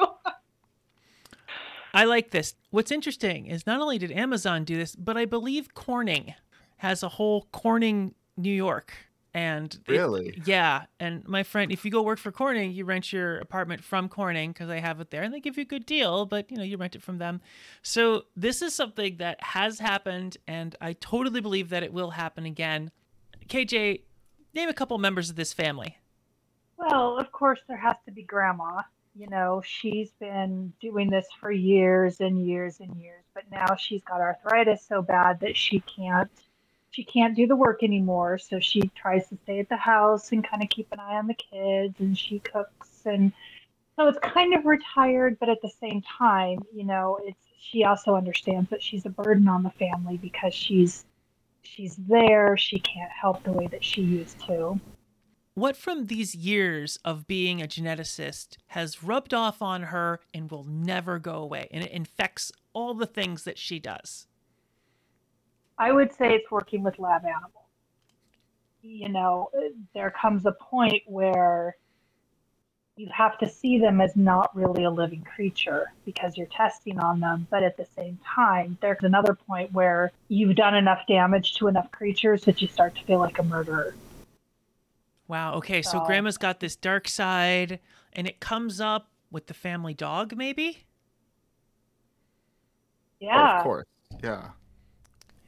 [1.93, 2.55] I like this.
[2.69, 6.35] What's interesting is not only did Amazon do this, but I believe Corning
[6.77, 8.93] has a whole Corning New York.
[9.39, 10.41] And it- Really?
[10.45, 10.85] yeah.
[10.99, 14.51] And my friend, if you go work for Corning, you rent your apartment from Corning
[14.51, 16.63] because they have it there and they give you a good deal, but you know,
[16.63, 17.39] you rent it from them.
[17.81, 22.45] So this is something that has happened and I totally believe that it will happen
[22.45, 22.91] again.
[23.47, 24.01] KJ,
[24.53, 25.97] name a couple members of this family.
[26.75, 28.81] Well, of course, there has to be Grandma.
[29.15, 34.03] You know, she's been doing this for years and years and years, but now she's
[34.03, 36.29] got arthritis so bad that she can't
[36.91, 38.37] she can't do the work anymore.
[38.37, 41.27] So she tries to stay at the house and kind of keep an eye on
[41.27, 43.31] the kids, and she cooks, and
[43.99, 48.15] so it's kind of retired, but at the same time, you know, it's she also
[48.15, 51.03] understands that she's a burden on the family because she's
[51.63, 52.55] she's there.
[52.55, 54.79] She can't help the way that she used to.
[55.53, 60.63] What from these years of being a geneticist has rubbed off on her and will
[60.63, 64.27] never go away, and it infects all the things that she does?
[65.79, 67.53] I would say it's working with lab animals.
[68.81, 69.49] You know,
[69.93, 71.75] there comes a point where
[72.97, 77.21] you have to see them as not really a living creature because you're testing on
[77.21, 77.47] them.
[77.49, 81.89] But at the same time, there's another point where you've done enough damage to enough
[81.91, 83.95] creatures that you start to feel like a murderer.
[85.29, 85.53] Wow.
[85.55, 85.81] Okay.
[85.81, 87.79] So So- grandma's got this dark side,
[88.11, 90.79] and it comes up with the family dog, maybe?
[93.21, 93.57] Oh, Yeah.
[93.57, 93.87] of course.
[94.23, 94.49] Yeah.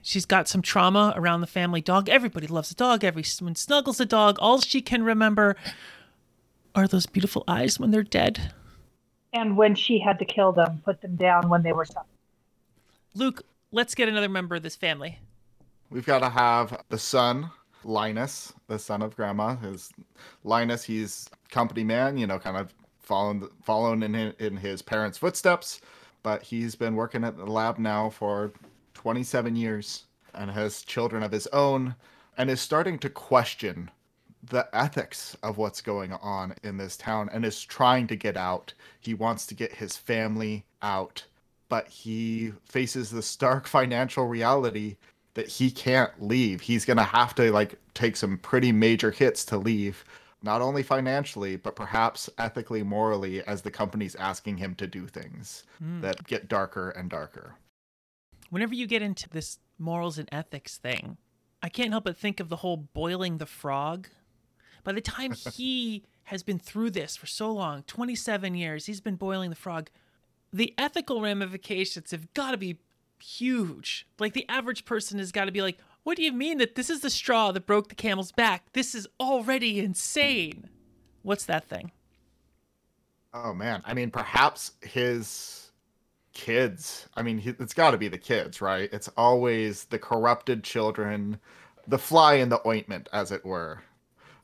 [0.01, 2.09] She's got some trauma around the family dog.
[2.09, 3.03] Everybody loves a dog.
[3.03, 4.37] Everyone snuggles a dog.
[4.39, 5.55] All she can remember
[6.73, 8.53] are those beautiful eyes when they're dead.
[9.33, 12.07] And when she had to kill them, put them down when they were suffering.
[13.13, 15.19] Luke, let's get another member of this family.
[15.89, 17.51] We've got to have the son,
[17.83, 19.55] Linus, the son of Grandma.
[19.57, 19.91] His
[20.43, 25.17] Linus, he's company man, you know, kind of following following in his, in his parents'
[25.17, 25.81] footsteps,
[26.23, 28.51] but he's been working at the lab now for
[29.05, 31.95] 27 years and has children of his own
[32.37, 33.89] and is starting to question
[34.43, 38.73] the ethics of what's going on in this town and is trying to get out.
[38.99, 41.25] He wants to get his family out,
[41.67, 44.97] but he faces the stark financial reality
[45.33, 46.61] that he can't leave.
[46.61, 50.03] He's going to have to like take some pretty major hits to leave,
[50.43, 55.63] not only financially, but perhaps ethically, morally as the company's asking him to do things
[55.83, 56.01] Mm.
[56.01, 57.55] that get darker and darker.
[58.51, 61.17] Whenever you get into this morals and ethics thing,
[61.63, 64.09] I can't help but think of the whole boiling the frog.
[64.83, 69.15] By the time he has been through this for so long 27 years, he's been
[69.15, 69.89] boiling the frog.
[70.51, 72.77] The ethical ramifications have got to be
[73.23, 74.05] huge.
[74.19, 76.89] Like the average person has got to be like, what do you mean that this
[76.89, 78.73] is the straw that broke the camel's back?
[78.73, 80.69] This is already insane.
[81.21, 81.91] What's that thing?
[83.33, 85.70] Oh man, I mean perhaps his
[86.33, 87.07] kids.
[87.15, 88.89] I mean it's got to be the kids, right?
[88.91, 91.39] It's always the corrupted children,
[91.87, 93.81] the fly in the ointment as it were.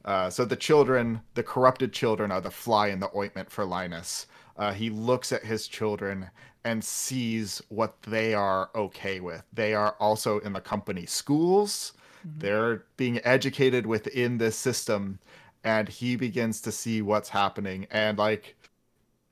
[0.05, 4.27] Uh, so the children, the corrupted children, are the fly in the ointment for Linus.
[4.55, 6.29] Uh, he looks at his children
[6.63, 9.43] and sees what they are okay with.
[9.53, 11.93] They are also in the company schools.
[12.39, 15.19] They're being educated within this system,
[15.63, 17.87] and he begins to see what's happening.
[17.91, 18.55] And like,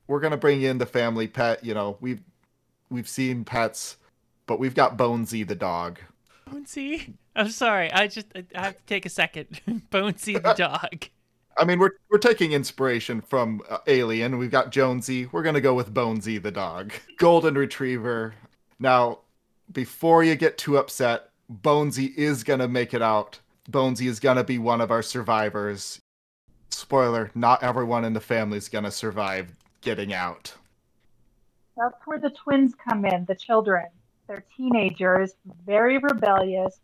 [0.08, 1.64] we're gonna bring in the family pet.
[1.64, 2.22] You know, we've
[2.90, 3.98] we've seen pets,
[4.46, 6.00] but we've got Bonesy the dog.
[6.50, 7.14] Bonesy?
[7.36, 7.92] I'm sorry.
[7.92, 9.62] I just I have to take a second.
[9.92, 11.06] Bonesy the dog.
[11.58, 14.38] I mean, we're we're taking inspiration from uh, Alien.
[14.38, 15.28] We've got Jonesy.
[15.28, 18.36] We're gonna go with Bonesy the dog, golden retriever.
[18.80, 19.20] Now,
[19.72, 23.40] before you get too upset, Bonesy is gonna make it out.
[23.70, 26.00] Bonesy is gonna be one of our survivors.
[26.72, 30.54] Spoiler: not everyone in the family is gonna survive getting out.
[31.78, 33.86] That's where the twins come in, the children.
[34.28, 35.34] They're teenagers,
[35.66, 36.80] very rebellious.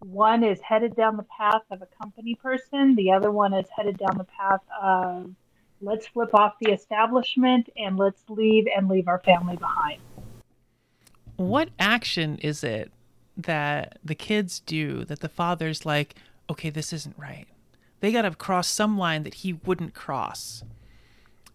[0.00, 3.98] One is headed down the path of a company person, the other one is headed
[3.98, 5.32] down the path of
[5.80, 10.00] let's flip off the establishment and let's leave and leave our family behind.
[11.36, 12.92] What action is it
[13.36, 16.14] that the kids do that the father's like,
[16.50, 17.46] okay, this isn't right?
[18.00, 20.62] They got to cross some line that he wouldn't cross.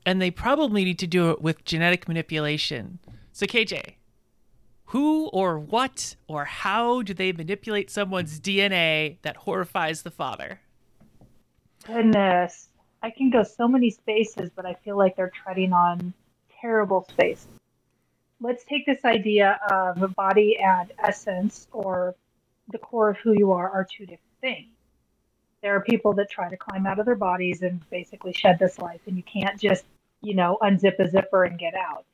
[0.08, 3.00] And they probably need to do it with genetic manipulation.
[3.34, 3.96] So, KJ,
[4.86, 10.62] who or what or how do they manipulate someone's DNA that horrifies the father?
[11.86, 12.70] Goodness.
[13.04, 16.14] I can go so many spaces, but I feel like they're treading on
[16.62, 17.46] terrible space.
[18.40, 22.16] let's take this idea of body and essence or
[22.72, 24.70] the core of who you are are two different things.
[25.62, 28.78] There are people that try to climb out of their bodies and basically shed this
[28.78, 29.86] life, and you can't just,
[30.22, 32.06] you know, unzip a zipper and get out.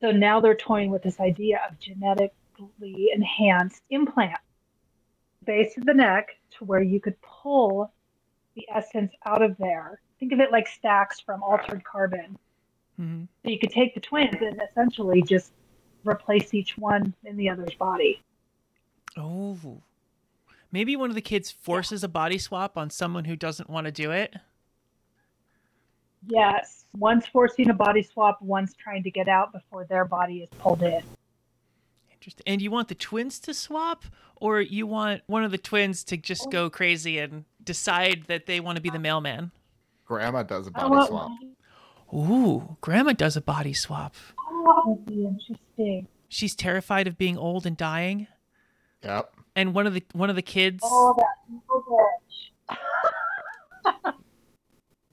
[0.00, 4.38] So now they're toying with this idea of genetically enhanced implant,
[5.44, 6.28] base of the neck,
[6.58, 7.92] to where you could pull
[8.54, 10.00] the essence out of there.
[10.20, 12.38] Think of it like stacks from altered carbon.
[13.00, 13.24] Mm-hmm.
[13.44, 15.52] So you could take the twins and essentially just
[16.04, 18.22] replace each one in the other's body.
[19.16, 19.56] Oh.
[20.72, 23.92] Maybe one of the kids forces a body swap on someone who doesn't want to
[23.92, 24.34] do it.
[26.28, 26.84] Yes.
[26.96, 30.82] One's forcing a body swap, one's trying to get out before their body is pulled
[30.82, 31.02] in.
[32.10, 32.44] Interesting.
[32.46, 34.04] And you want the twins to swap,
[34.36, 36.70] or you want one of the twins to just go oh.
[36.70, 39.50] crazy and decide that they want to be the mailman?
[40.06, 41.30] Grandma does a body want swap.
[42.14, 44.14] Ooh, Grandma does a body swap.
[44.38, 46.06] Oh, that would be interesting.
[46.28, 48.28] She's terrified of being old and dying.
[49.02, 49.34] Yep.
[49.54, 50.80] And one of the one of the kids.
[50.84, 52.50] Oh, that evil bitch.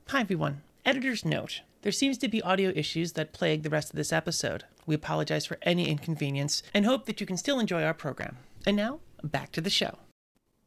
[0.07, 0.61] Hi everyone.
[0.85, 1.61] Editor's note.
[1.81, 4.63] There seems to be audio issues that plague the rest of this episode.
[4.85, 8.37] We apologize for any inconvenience and hope that you can still enjoy our program.
[8.65, 9.97] And now, back to the show.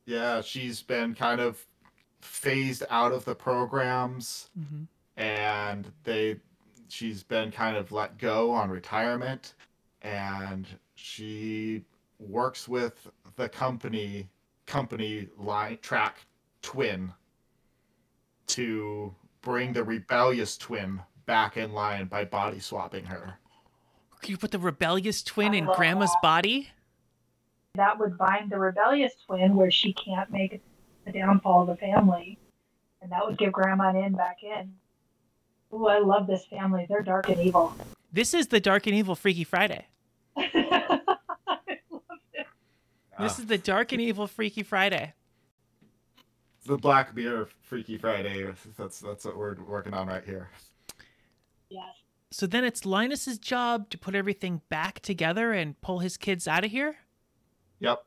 [0.06, 1.64] Yeah, she's been kind of
[2.20, 4.84] phased out of the programs Mm-hmm.
[5.20, 6.36] and they
[6.88, 9.54] she's been kind of let go on retirement
[10.02, 11.84] and she
[12.18, 14.28] works with the company
[14.66, 16.18] company line track
[16.62, 17.12] twin
[18.48, 19.14] to
[19.46, 23.38] bring the rebellious twin back in line by body swapping her.
[24.20, 26.20] Can you put the rebellious twin I in Grandma's that.
[26.20, 26.70] body?
[27.76, 30.60] That would bind the rebellious twin where she can't make
[31.04, 32.40] the downfall of the family.
[33.00, 34.74] And that would give Grandma an in back in.
[35.72, 36.86] Ooh, I love this family.
[36.88, 37.72] They're dark and evil.
[38.12, 39.86] This is the Dark and Evil Freaky Friday.
[40.36, 40.98] I
[41.46, 42.46] love it.
[43.20, 45.14] This is the Dark and Evil Freaky Friday.
[46.66, 48.50] The Black Mirror Freaky Friday.
[48.76, 50.50] That's that's what we're working on right here.
[51.68, 51.94] Yes.
[52.30, 56.64] So then it's Linus's job to put everything back together and pull his kids out
[56.64, 56.96] of here?
[57.78, 58.04] Yep.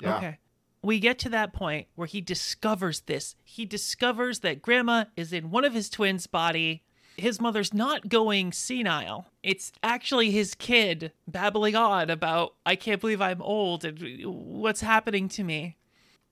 [0.00, 0.16] Yeah.
[0.16, 0.38] Okay.
[0.82, 3.36] We get to that point where he discovers this.
[3.44, 6.82] He discovers that grandma is in one of his twins' body.
[7.16, 9.26] His mother's not going senile.
[9.42, 15.28] It's actually his kid babbling on about, I can't believe I'm old and what's happening
[15.30, 15.76] to me.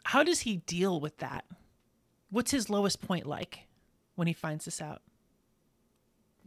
[0.05, 1.45] How does he deal with that?
[2.31, 3.67] What's his lowest point like
[4.15, 5.03] when he finds this out?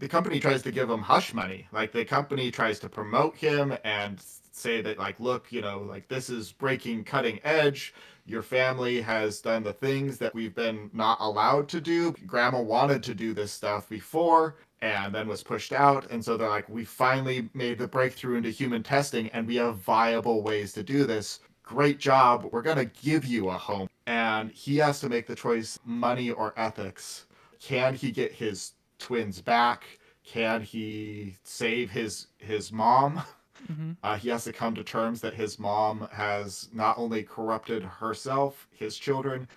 [0.04, 1.68] the company tries to give him hush money.
[1.72, 4.22] Like the company tries to promote him and
[4.52, 7.94] say that like look, you know, like this is breaking cutting edge.
[8.26, 12.14] Your family has done the things that we've been not allowed to do.
[12.26, 16.50] Grandma wanted to do this stuff before and then was pushed out and so they're
[16.50, 20.84] like we finally made the breakthrough into human testing and we have viable ways to
[20.84, 21.40] do this.
[21.64, 22.50] Great job.
[22.52, 23.88] We're going to give you a home.
[24.06, 27.26] And he has to make the choice money or ethics.
[27.60, 29.84] Can he get his twins back?
[30.26, 33.22] Can he save his his mom?
[33.68, 37.84] hmm Uh, he has to come to terms that his mom has not only corrupted
[37.84, 39.47] herself, his children,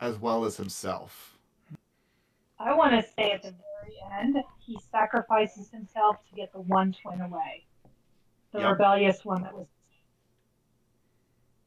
[0.00, 1.38] as well as himself.
[2.58, 6.92] I want to say at the very end, he sacrifices himself to get the one
[7.02, 7.64] twin away.
[8.52, 8.70] The Yep.
[8.72, 9.66] rebellious one that was.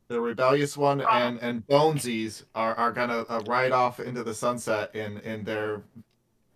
[0.09, 4.93] The rebellious one and and Bonesies are, are gonna uh, ride off into the sunset
[4.95, 5.83] in in their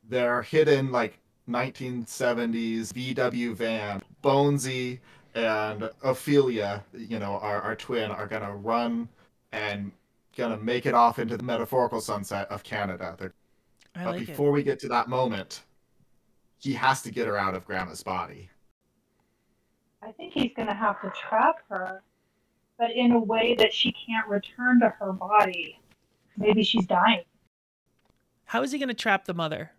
[0.10, 4.02] their hidden like 1970s VW van.
[4.24, 5.00] Bonesy
[5.36, 9.08] and Ophelia, you know, our, our twin, are gonna run
[9.52, 9.92] and
[10.36, 13.16] gonna make it off into the metaphorical sunset of Canada.
[13.20, 13.34] They're,
[13.96, 14.28] I but like it.
[14.30, 15.62] before we get to that moment,
[16.58, 18.50] he has to get her out of Grandma's body.
[20.02, 22.02] I think he's going to have to trap her,
[22.78, 25.80] but in a way that she can't return to her body.
[26.38, 27.24] Maybe she's dying.
[28.46, 29.72] How is he going to trap the mother?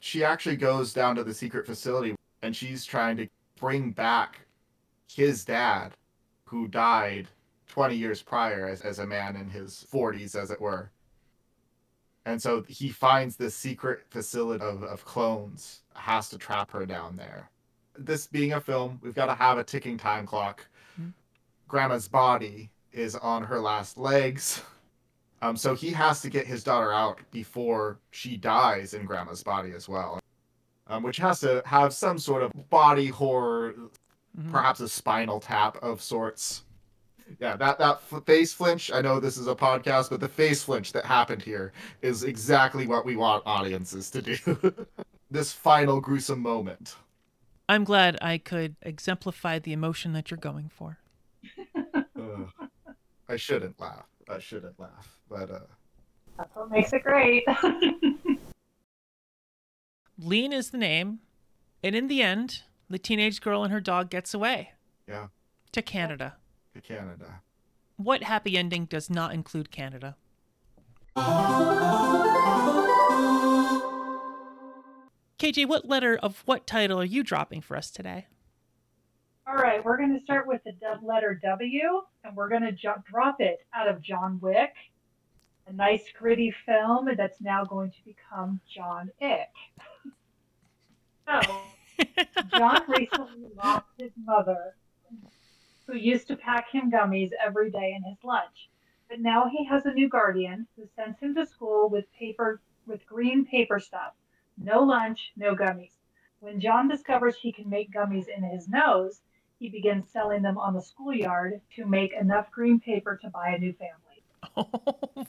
[0.00, 3.28] she actually goes down to the secret facility and she's trying to
[3.58, 4.40] bring back
[5.14, 5.92] his dad
[6.44, 7.28] who died
[7.68, 10.90] 20 years prior as, as a man in his 40s as it were
[12.24, 17.16] and so he finds this secret facility of, of clones has to trap her down
[17.16, 17.50] there
[17.98, 20.66] this being a film we've got to have a ticking time clock.
[21.70, 24.62] Grandma's body is on her last legs
[25.42, 29.72] um, so he has to get his daughter out before she dies in grandma's body
[29.72, 30.20] as well,
[30.88, 33.72] um, which has to have some sort of body horror,
[34.38, 34.50] Mhm.
[34.52, 36.64] perhaps a spinal tap of sorts.
[37.38, 38.92] Yeah, that that f- face flinch.
[38.92, 42.86] I know this is a podcast, but the face flinch that happened here is exactly
[42.86, 44.36] what we want audiences to do.
[45.30, 46.96] this final gruesome moment.
[47.66, 50.98] I'm glad I could exemplify the emotion that you're going for.
[53.30, 53.34] Ugh.
[53.34, 54.06] I shouldn't laugh.
[54.28, 55.20] I shouldn't laugh.
[55.28, 55.60] But uh,
[56.36, 57.44] That's what makes it great.
[60.18, 61.20] Lien is the name,
[61.82, 64.72] and in the end, the teenage girl and her dog gets away
[65.08, 65.28] yeah,
[65.72, 66.36] to Canada.
[66.74, 67.40] to Canada.
[67.96, 70.16] What happy ending does not include Canada?
[75.38, 78.26] KJ, what letter of what title are you dropping for us today?
[79.50, 82.70] All right, we're going to start with the dub letter W, and we're going to
[82.70, 84.72] jump, drop it out of John Wick,
[85.66, 89.48] a nice gritty film that's now going to become John Ick.
[91.26, 91.40] So,
[92.56, 94.76] John recently lost his mother,
[95.88, 98.70] who used to pack him gummies every day in his lunch.
[99.08, 103.04] But now he has a new guardian who sends him to school with paper with
[103.04, 104.12] green paper stuff.
[104.56, 105.96] No lunch, no gummies.
[106.38, 109.20] When John discovers he can make gummies in his nose,
[109.60, 113.58] he begins selling them on the schoolyard to make enough green paper to buy a
[113.58, 115.26] new family.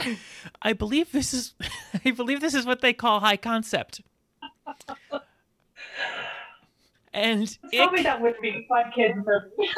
[0.62, 1.54] I believe this is
[2.04, 4.00] I believe this is what they call high concept.
[7.12, 9.70] And me that would be fun kid movie.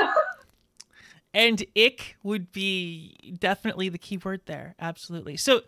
[1.34, 4.76] and ick would be definitely the key word there.
[4.78, 5.36] Absolutely.
[5.36, 5.62] So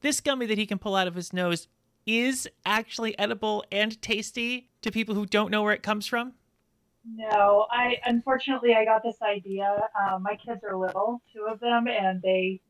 [0.00, 1.68] this gummy that he can pull out of his nose
[2.06, 6.32] is actually edible and tasty to people who don't know where it comes from.
[7.04, 9.88] no, I unfortunately I got this idea.
[10.00, 12.60] Um, my kids are little, two of them, and they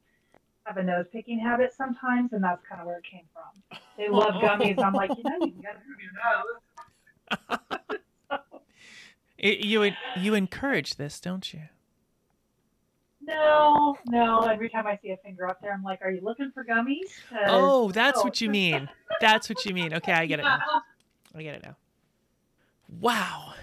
[0.64, 3.78] have a nose picking habit sometimes, and that's kind of where it came from.
[3.96, 4.82] They love gummies.
[4.82, 7.98] I'm like, you know, you can get them from your nose.
[9.42, 11.62] It, you you encourage this, don't you?
[13.32, 14.40] No, no.
[14.40, 17.10] Every time I see a finger up there, I'm like, are you looking for gummies?"
[17.46, 18.24] Oh, that's oh.
[18.24, 18.88] what you mean.
[19.20, 19.94] That's what you mean.
[19.94, 20.60] Okay, I get it now.
[21.34, 21.76] I get it now.
[23.00, 23.54] Wow.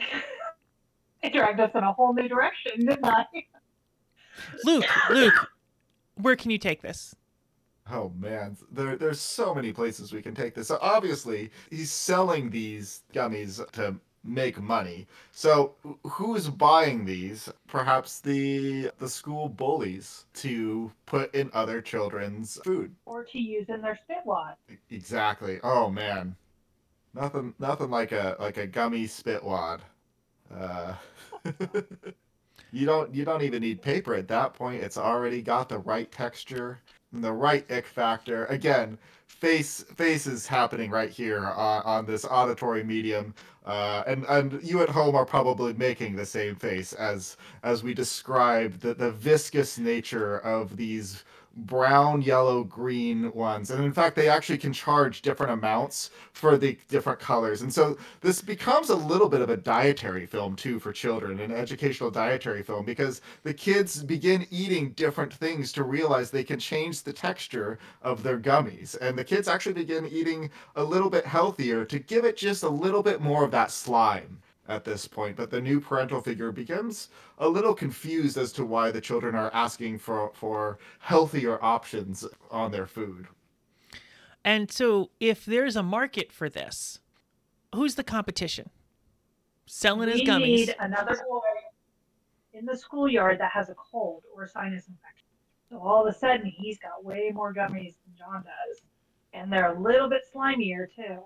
[1.22, 3.24] I dragged us in a whole new direction, didn't I?
[4.64, 5.50] Luke, Luke,
[6.14, 7.14] where can you take this?
[7.90, 10.68] Oh man, there, there's so many places we can take this.
[10.68, 15.06] So obviously, he's selling these gummies to make money.
[15.32, 17.48] So who's buying these?
[17.66, 22.94] Perhaps the the school bullies to put in other children's food.
[23.06, 24.56] Or to use in their spit wad.
[24.90, 25.60] Exactly.
[25.62, 26.36] Oh man,
[27.14, 29.82] nothing nothing like a like a gummy spit wad.
[30.54, 30.94] Uh,
[32.72, 34.82] you don't you don't even need paper at that point.
[34.82, 36.80] It's already got the right texture
[37.12, 38.46] the right ick factor.
[38.46, 43.34] Again, face face is happening right here on, on this auditory medium.
[43.64, 47.92] Uh, and and you at home are probably making the same face as as we
[47.94, 51.24] describe the, the viscous nature of these
[51.56, 53.70] brown, yellow, green ones.
[53.70, 57.62] And in fact, they actually can charge different amounts for the different colors.
[57.62, 61.50] And so this becomes a little bit of a dietary film too for children, an
[61.50, 67.02] educational dietary film, because the kids begin eating different things to realize they can change
[67.02, 68.96] the texture of their gummies.
[69.00, 72.68] And the kids actually begin eating a little bit healthier to give it just a
[72.68, 74.38] little bit more of that slime
[74.68, 75.36] at this point.
[75.36, 77.08] But the new parental figure becomes
[77.38, 82.70] a little confused as to why the children are asking for for healthier options on
[82.70, 83.26] their food.
[84.44, 87.00] And so, if there's a market for this,
[87.74, 88.70] who's the competition?
[89.66, 90.40] Selling his we gummies.
[90.40, 91.40] need another boy
[92.54, 95.26] in the schoolyard that has a cold or a sinus infection.
[95.68, 98.80] So all of a sudden, he's got way more gummies than John does.
[99.34, 101.18] And they're a little bit slimier, too.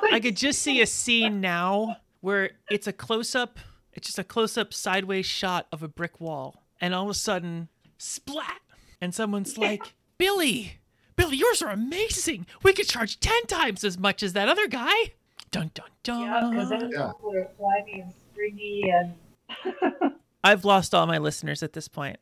[0.00, 3.58] I could just see a scene now where it's a close up,
[3.92, 6.62] it's just a close up sideways shot of a brick wall.
[6.80, 7.68] And all of a sudden,
[7.98, 8.60] splat!
[9.00, 10.78] And someone's like, Billy,
[11.16, 12.46] Billy, yours are amazing.
[12.62, 15.12] We could charge 10 times as much as that other guy.
[15.50, 16.20] Dun dun dun.
[16.22, 17.12] Yeah, because it's Yeah.
[17.34, 17.44] yeah.
[17.58, 20.12] slimy and stringy and.
[20.42, 22.16] I've lost all my listeners at this point.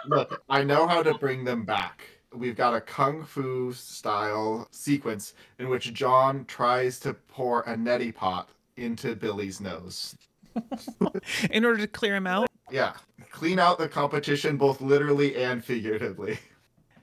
[0.06, 2.02] Look, I know how to bring them back.
[2.34, 8.14] We've got a kung fu style sequence in which John tries to pour a neti
[8.14, 10.14] pot into Billy's nose.
[11.50, 12.94] In order to clear him out, Yeah,
[13.30, 16.38] clean out the competition both literally and figuratively.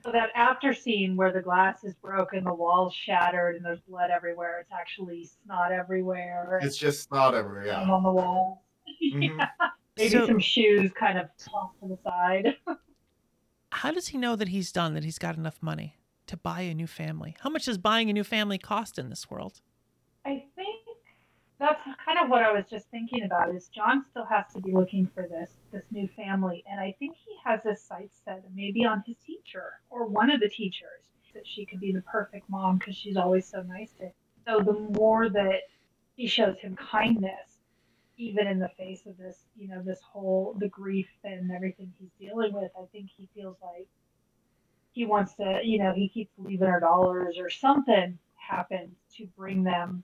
[0.04, 4.10] So that after scene where the glass is broken, the wall's shattered, and there's blood
[4.10, 6.60] everywhere, it's actually snot everywhere.
[6.62, 7.66] It's just not everywhere.
[7.66, 7.82] Yeah.
[7.82, 8.62] on the wall.
[9.04, 9.48] Mhm.
[9.96, 12.56] Maybe So- some shoes kind of tossed to the side.
[13.76, 15.96] how does he know that he's done, that he's got enough money
[16.26, 17.36] to buy a new family?
[17.40, 19.60] How much does buying a new family cost in this world?
[20.24, 20.80] I think
[21.60, 23.54] that's kind of what I was just thinking about.
[23.54, 27.16] Is John still has to be looking for this this new family, and I think
[27.16, 31.10] he has his sights set maybe on his teacher or one of the teachers.
[31.34, 34.12] that she could be the perfect mom because she's always so nice to him.
[34.46, 35.60] So the more that
[36.16, 37.55] she shows him kindness,
[38.16, 42.10] even in the face of this, you know, this whole the grief and everything he's
[42.18, 43.88] dealing with, I think he feels like
[44.92, 49.62] he wants to, you know, he keeps leaving her dollars or something happens to bring
[49.62, 50.02] them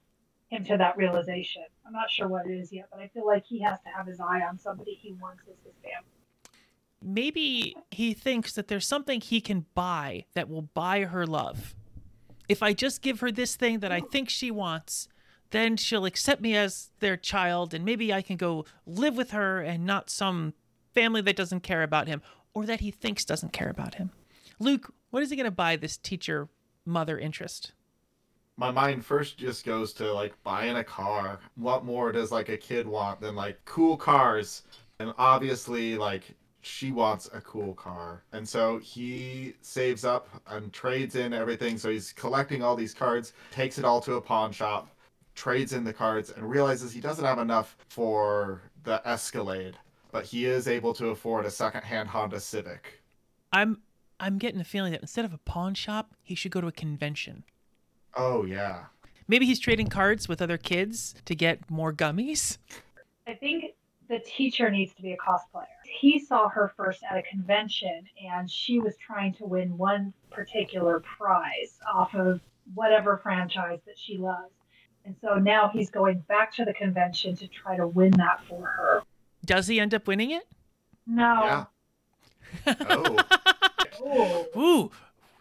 [0.49, 1.63] him to that realization.
[1.87, 4.07] I'm not sure what it is yet, but I feel like he has to have
[4.07, 6.09] his eye on somebody he wants as his family.
[7.03, 11.75] Maybe he thinks that there's something he can buy that will buy her love.
[12.49, 15.09] If I just give her this thing that I think she wants,
[15.53, 19.61] then she'll accept me as their child and maybe I can go live with her
[19.61, 20.55] and not some
[20.93, 22.21] family that doesn't care about him
[22.53, 24.11] or that he thinks doesn't care about him.
[24.59, 26.49] Luke, what is he going to buy this teacher
[26.85, 27.73] mother interest?
[28.57, 31.41] my mind first just goes to like buying a car.
[31.57, 34.63] What more does like a kid want than like cool cars?
[34.99, 38.23] And obviously, like she wants a cool car.
[38.33, 41.77] And so he saves up and trades in everything.
[41.77, 44.95] So he's collecting all these cards, takes it all to a pawn shop,
[45.35, 49.77] trades in the cards, and realizes he doesn't have enough for the Escalade.
[50.11, 53.01] But he is able to afford a secondhand Honda Civic.
[53.53, 53.81] I'm
[54.21, 56.73] I'm getting the feeling that instead of a pawn shop, he should go to a
[56.73, 57.45] convention.
[58.15, 58.85] Oh yeah.
[59.27, 62.59] Maybe he's trading cards with other kids to get more gummies.
[63.27, 63.75] I think
[64.09, 65.67] the teacher needs to be a cosplayer.
[65.85, 71.01] He saw her first at a convention and she was trying to win one particular
[71.01, 72.41] prize off of
[72.75, 74.53] whatever franchise that she loves.
[75.05, 78.65] And so now he's going back to the convention to try to win that for
[78.65, 79.03] her.
[79.45, 80.45] Does he end up winning it?
[81.07, 81.45] No.
[81.45, 81.65] Yeah.
[82.89, 83.17] Oh.
[84.57, 84.61] Ooh.
[84.61, 84.91] Ooh,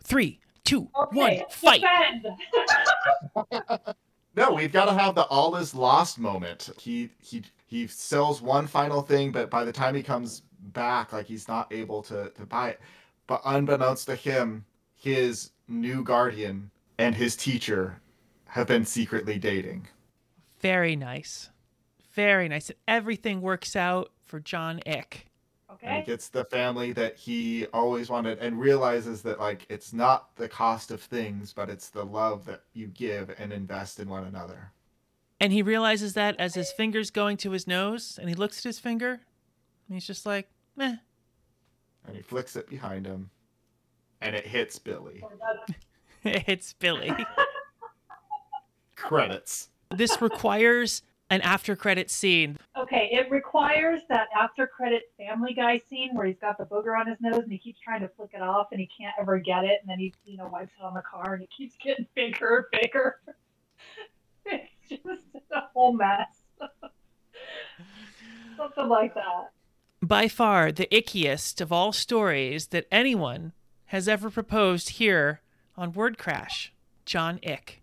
[0.04, 1.84] three, two, Okay, one, fight.
[4.34, 6.70] No, we've got to have the all is lost moment.
[6.80, 11.26] He he he sells one final thing, but by the time he comes back, like
[11.26, 12.80] he's not able to to buy it.
[13.28, 14.64] But unbeknownst to him,
[14.96, 18.00] his new guardian and his teacher
[18.52, 19.88] have been secretly dating.
[20.60, 21.50] Very nice.
[22.14, 22.70] Very nice.
[22.70, 25.28] And everything works out for John Ick.
[25.72, 25.88] Okay.
[25.88, 26.12] And he Okay.
[26.12, 30.92] gets the family that he always wanted and realizes that like it's not the cost
[30.92, 34.72] of things, but it's the love that you give and invest in one another.
[35.40, 38.64] And he realizes that as his finger's going to his nose and he looks at
[38.66, 40.98] his finger and he's just like, meh.
[42.06, 43.30] And he flicks it behind him.
[44.20, 45.24] And it hits Billy.
[46.26, 47.12] it hits Billy.
[49.02, 49.70] Credits.
[49.90, 52.58] this requires an after credit scene.
[52.78, 57.08] Okay, it requires that after credit Family Guy scene where he's got the booger on
[57.08, 59.64] his nose and he keeps trying to flick it off and he can't ever get
[59.64, 62.06] it, and then he, you know, wipes it on the car and it keeps getting
[62.16, 63.22] bigger and bigger.
[64.46, 66.28] it's just a whole mess.
[68.58, 69.52] Something like that.
[70.02, 73.54] By far the ickiest of all stories that anyone
[73.86, 75.42] has ever proposed here
[75.78, 76.74] on Word Crash.
[77.06, 77.82] John Ick.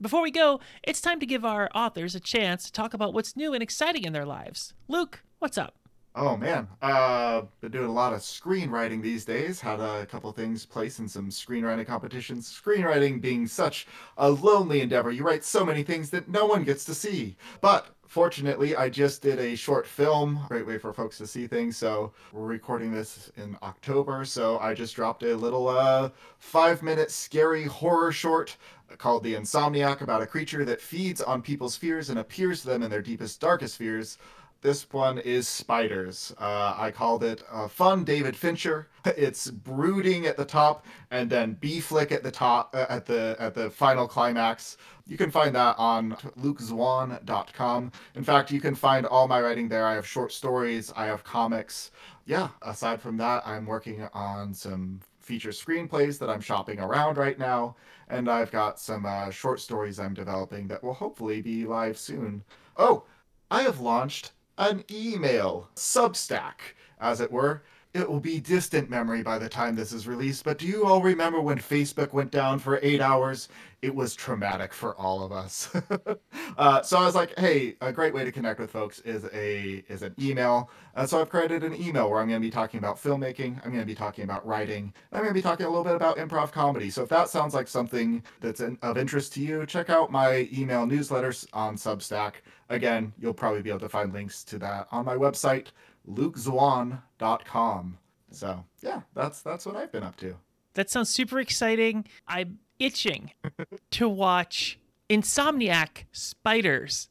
[0.00, 3.36] Before we go, it's time to give our authors a chance to talk about what's
[3.36, 4.72] new and exciting in their lives.
[4.86, 5.74] Luke, what's up?
[6.14, 9.60] Oh man, uh, been doing a lot of screenwriting these days.
[9.60, 12.50] Had a couple things placed in some screenwriting competitions.
[12.50, 16.84] Screenwriting being such a lonely endeavor, you write so many things that no one gets
[16.86, 17.36] to see.
[17.60, 20.40] But fortunately, I just did a short film.
[20.48, 21.76] Great way for folks to see things.
[21.76, 24.24] So we're recording this in October.
[24.24, 28.56] So I just dropped a little uh, five-minute scary horror short
[28.96, 32.82] called The Insomniac about a creature that feeds on people's fears and appears to them
[32.82, 34.18] in their deepest, darkest fears.
[34.60, 36.34] This one is spiders.
[36.36, 38.88] Uh, I called it uh, fun David Fincher.
[39.16, 43.36] It's brooding at the top and then B flick at the top uh, at the
[43.38, 44.76] at the final climax.
[45.06, 47.92] You can find that on lukezwan.com.
[48.16, 49.86] In fact, you can find all my writing there.
[49.86, 51.92] I have short stories, I have comics.
[52.26, 57.38] Yeah, aside from that, I'm working on some feature screenplays that I'm shopping around right
[57.38, 57.76] now,
[58.08, 62.42] and I've got some uh, short stories I'm developing that will hopefully be live soon.
[62.76, 63.04] Oh,
[63.50, 67.62] I have launched an email Substack, as it were.
[67.94, 71.00] It will be distant memory by the time this is released, but do you all
[71.00, 73.48] remember when Facebook went down for eight hours?
[73.80, 75.74] It was traumatic for all of us.
[76.58, 79.84] uh, so I was like, hey, a great way to connect with folks is a
[79.88, 80.70] is an email.
[80.96, 83.56] Uh, so I've created an email where I'm going to be talking about filmmaking.
[83.64, 84.92] I'm going to be talking about writing.
[85.12, 86.90] I'm going to be talking a little bit about improv comedy.
[86.90, 90.48] So if that sounds like something that's in, of interest to you, check out my
[90.52, 92.34] email newsletters on Substack.
[92.68, 95.68] Again, you'll probably be able to find links to that on my website,
[96.08, 97.98] lukezwan.com.
[98.30, 100.36] So yeah, that's that's what I've been up to.
[100.74, 102.04] That sounds super exciting.
[102.26, 103.32] I'm itching
[103.92, 104.78] to watch
[105.10, 107.08] Insomniac Spiders.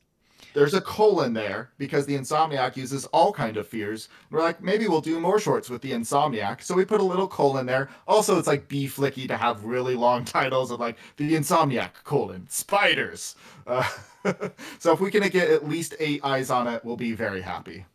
[0.54, 4.08] there's a colon there because the Insomniac uses all kind of fears.
[4.30, 6.62] We're like, maybe we'll do more shorts with the Insomniac.
[6.62, 7.90] So we put a little colon there.
[8.08, 12.48] Also, it's like B flicky to have really long titles of like the Insomniac colon
[12.50, 13.36] spiders.
[13.66, 13.88] Uh,
[14.80, 17.86] so if we can get at least eight eyes on it, we'll be very happy.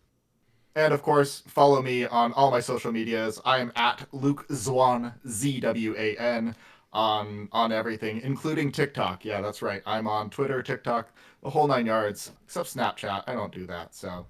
[0.75, 3.41] And of course, follow me on all my social medias.
[3.45, 6.55] I am at Luke Zwan, Z W A N,
[6.93, 9.25] on on everything, including TikTok.
[9.25, 9.83] Yeah, that's right.
[9.85, 11.09] I'm on Twitter, TikTok,
[11.43, 13.25] the whole nine yards, except Snapchat.
[13.27, 14.27] I don't do that, so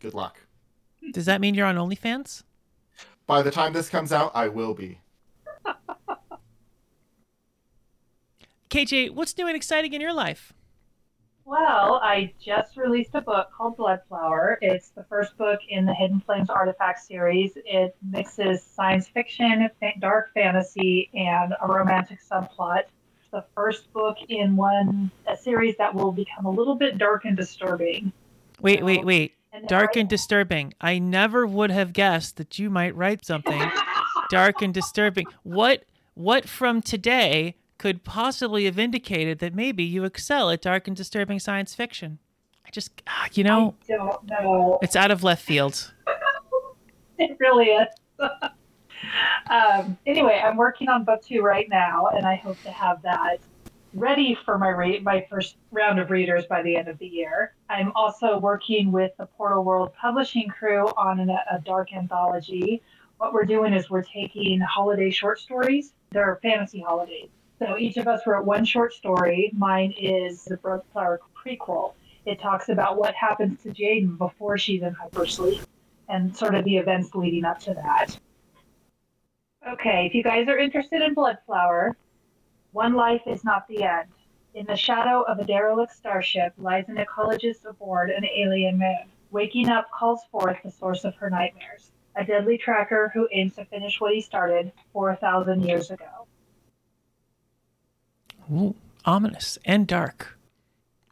[0.00, 0.38] good luck.
[1.12, 2.42] Does that mean you're on OnlyFans?
[3.26, 5.00] By the time this comes out, I will be.
[8.70, 10.52] KJ, what's new and exciting in your life?
[11.46, 14.56] Well, I just released a book called Bloodflower.
[14.62, 17.52] It's the first book in the Hidden Flames Artifact series.
[17.56, 19.68] It mixes science fiction,
[20.00, 22.84] dark fantasy, and a romantic subplot.
[23.20, 27.26] It's the first book in one a series that will become a little bit dark
[27.26, 28.10] and disturbing.
[28.62, 29.34] Wait, so, wait, wait.
[29.52, 29.96] And dark right?
[29.98, 30.72] and disturbing.
[30.80, 33.70] I never would have guessed that you might write something
[34.30, 35.26] dark and disturbing.
[35.42, 35.84] What
[36.14, 41.38] what from today could possibly have indicated that maybe you excel at dark and disturbing
[41.38, 42.18] science fiction.
[42.66, 44.78] I just, ah, you know, I don't know.
[44.80, 45.92] It's out of left field.
[47.18, 47.88] it really is.
[49.50, 53.40] um, anyway, I'm working on book two right now, and I hope to have that
[53.92, 57.52] ready for my read my first round of readers by the end of the year.
[57.68, 62.80] I'm also working with the Portal World publishing crew on an, a dark anthology.
[63.18, 65.92] What we're doing is we're taking holiday short stories.
[66.12, 67.28] They're fantasy holidays
[67.64, 69.50] so each of us wrote one short story.
[69.54, 71.94] Mine is the Bloodflower prequel.
[72.26, 75.60] It talks about what happens to Jaden before she's in hypersleep
[76.08, 78.18] and sort of the events leading up to that.
[79.66, 81.92] Okay, if you guys are interested in Bloodflower,
[82.72, 84.08] one life is not the end.
[84.54, 89.10] In the shadow of a derelict starship lies an ecologist aboard an alien moon.
[89.30, 93.64] Waking up calls forth the source of her nightmares, a deadly tracker who aims to
[93.64, 96.23] finish what he started 4,000 years ago.
[99.04, 100.38] Ominous and dark.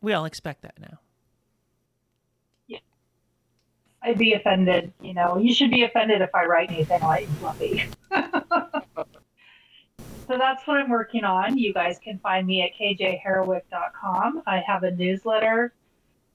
[0.00, 0.98] We all expect that now.
[2.66, 2.78] Yeah.
[4.02, 4.92] I'd be offended.
[5.00, 7.84] You know, you should be offended if I write anything like fluffy.
[8.10, 9.06] so
[10.28, 11.56] that's what I'm working on.
[11.56, 14.42] You guys can find me at kjharrowick.com.
[14.46, 15.72] I have a newsletter.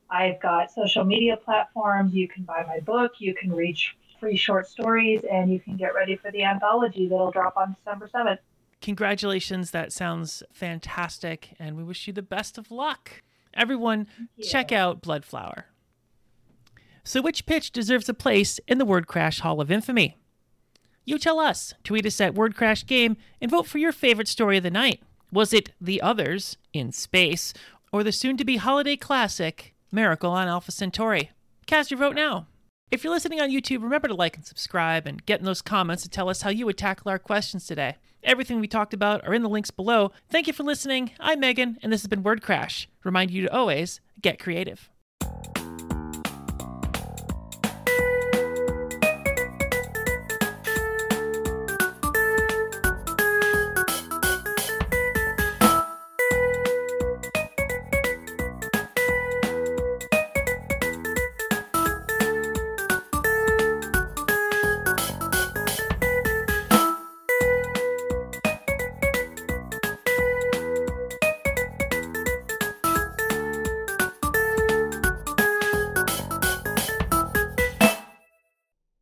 [0.10, 2.14] I've got social media platforms.
[2.14, 3.14] You can buy my book.
[3.20, 7.32] You can reach free short stories, and you can get ready for the anthology that'll
[7.32, 8.40] drop on December 7th.
[8.82, 9.72] Congratulations.
[9.72, 11.56] That sounds fantastic.
[11.60, 13.24] And we wish you the best of luck.
[13.54, 14.08] Everyone,
[14.42, 15.64] check out Bloodflower.
[17.04, 20.18] So, which pitch deserves a place in the Word Crash Hall of Infamy?
[21.06, 21.74] You tell us.
[21.84, 25.02] Tweet us at Word Crash Game and vote for your favorite story of the night.
[25.32, 27.54] Was it The Others in Space
[27.92, 31.32] or the soon to be holiday classic Miracle on Alpha Centauri?
[31.66, 32.48] Cast your vote now.
[32.92, 36.04] If you're listening on YouTube, remember to like and subscribe and get in those comments
[36.04, 37.96] to tell us how you would tackle our questions today.
[38.28, 40.12] Everything we talked about are in the links below.
[40.30, 41.12] Thank you for listening.
[41.18, 42.90] I'm Megan, and this has been Word Crash.
[43.06, 44.90] Remind you to always get creative.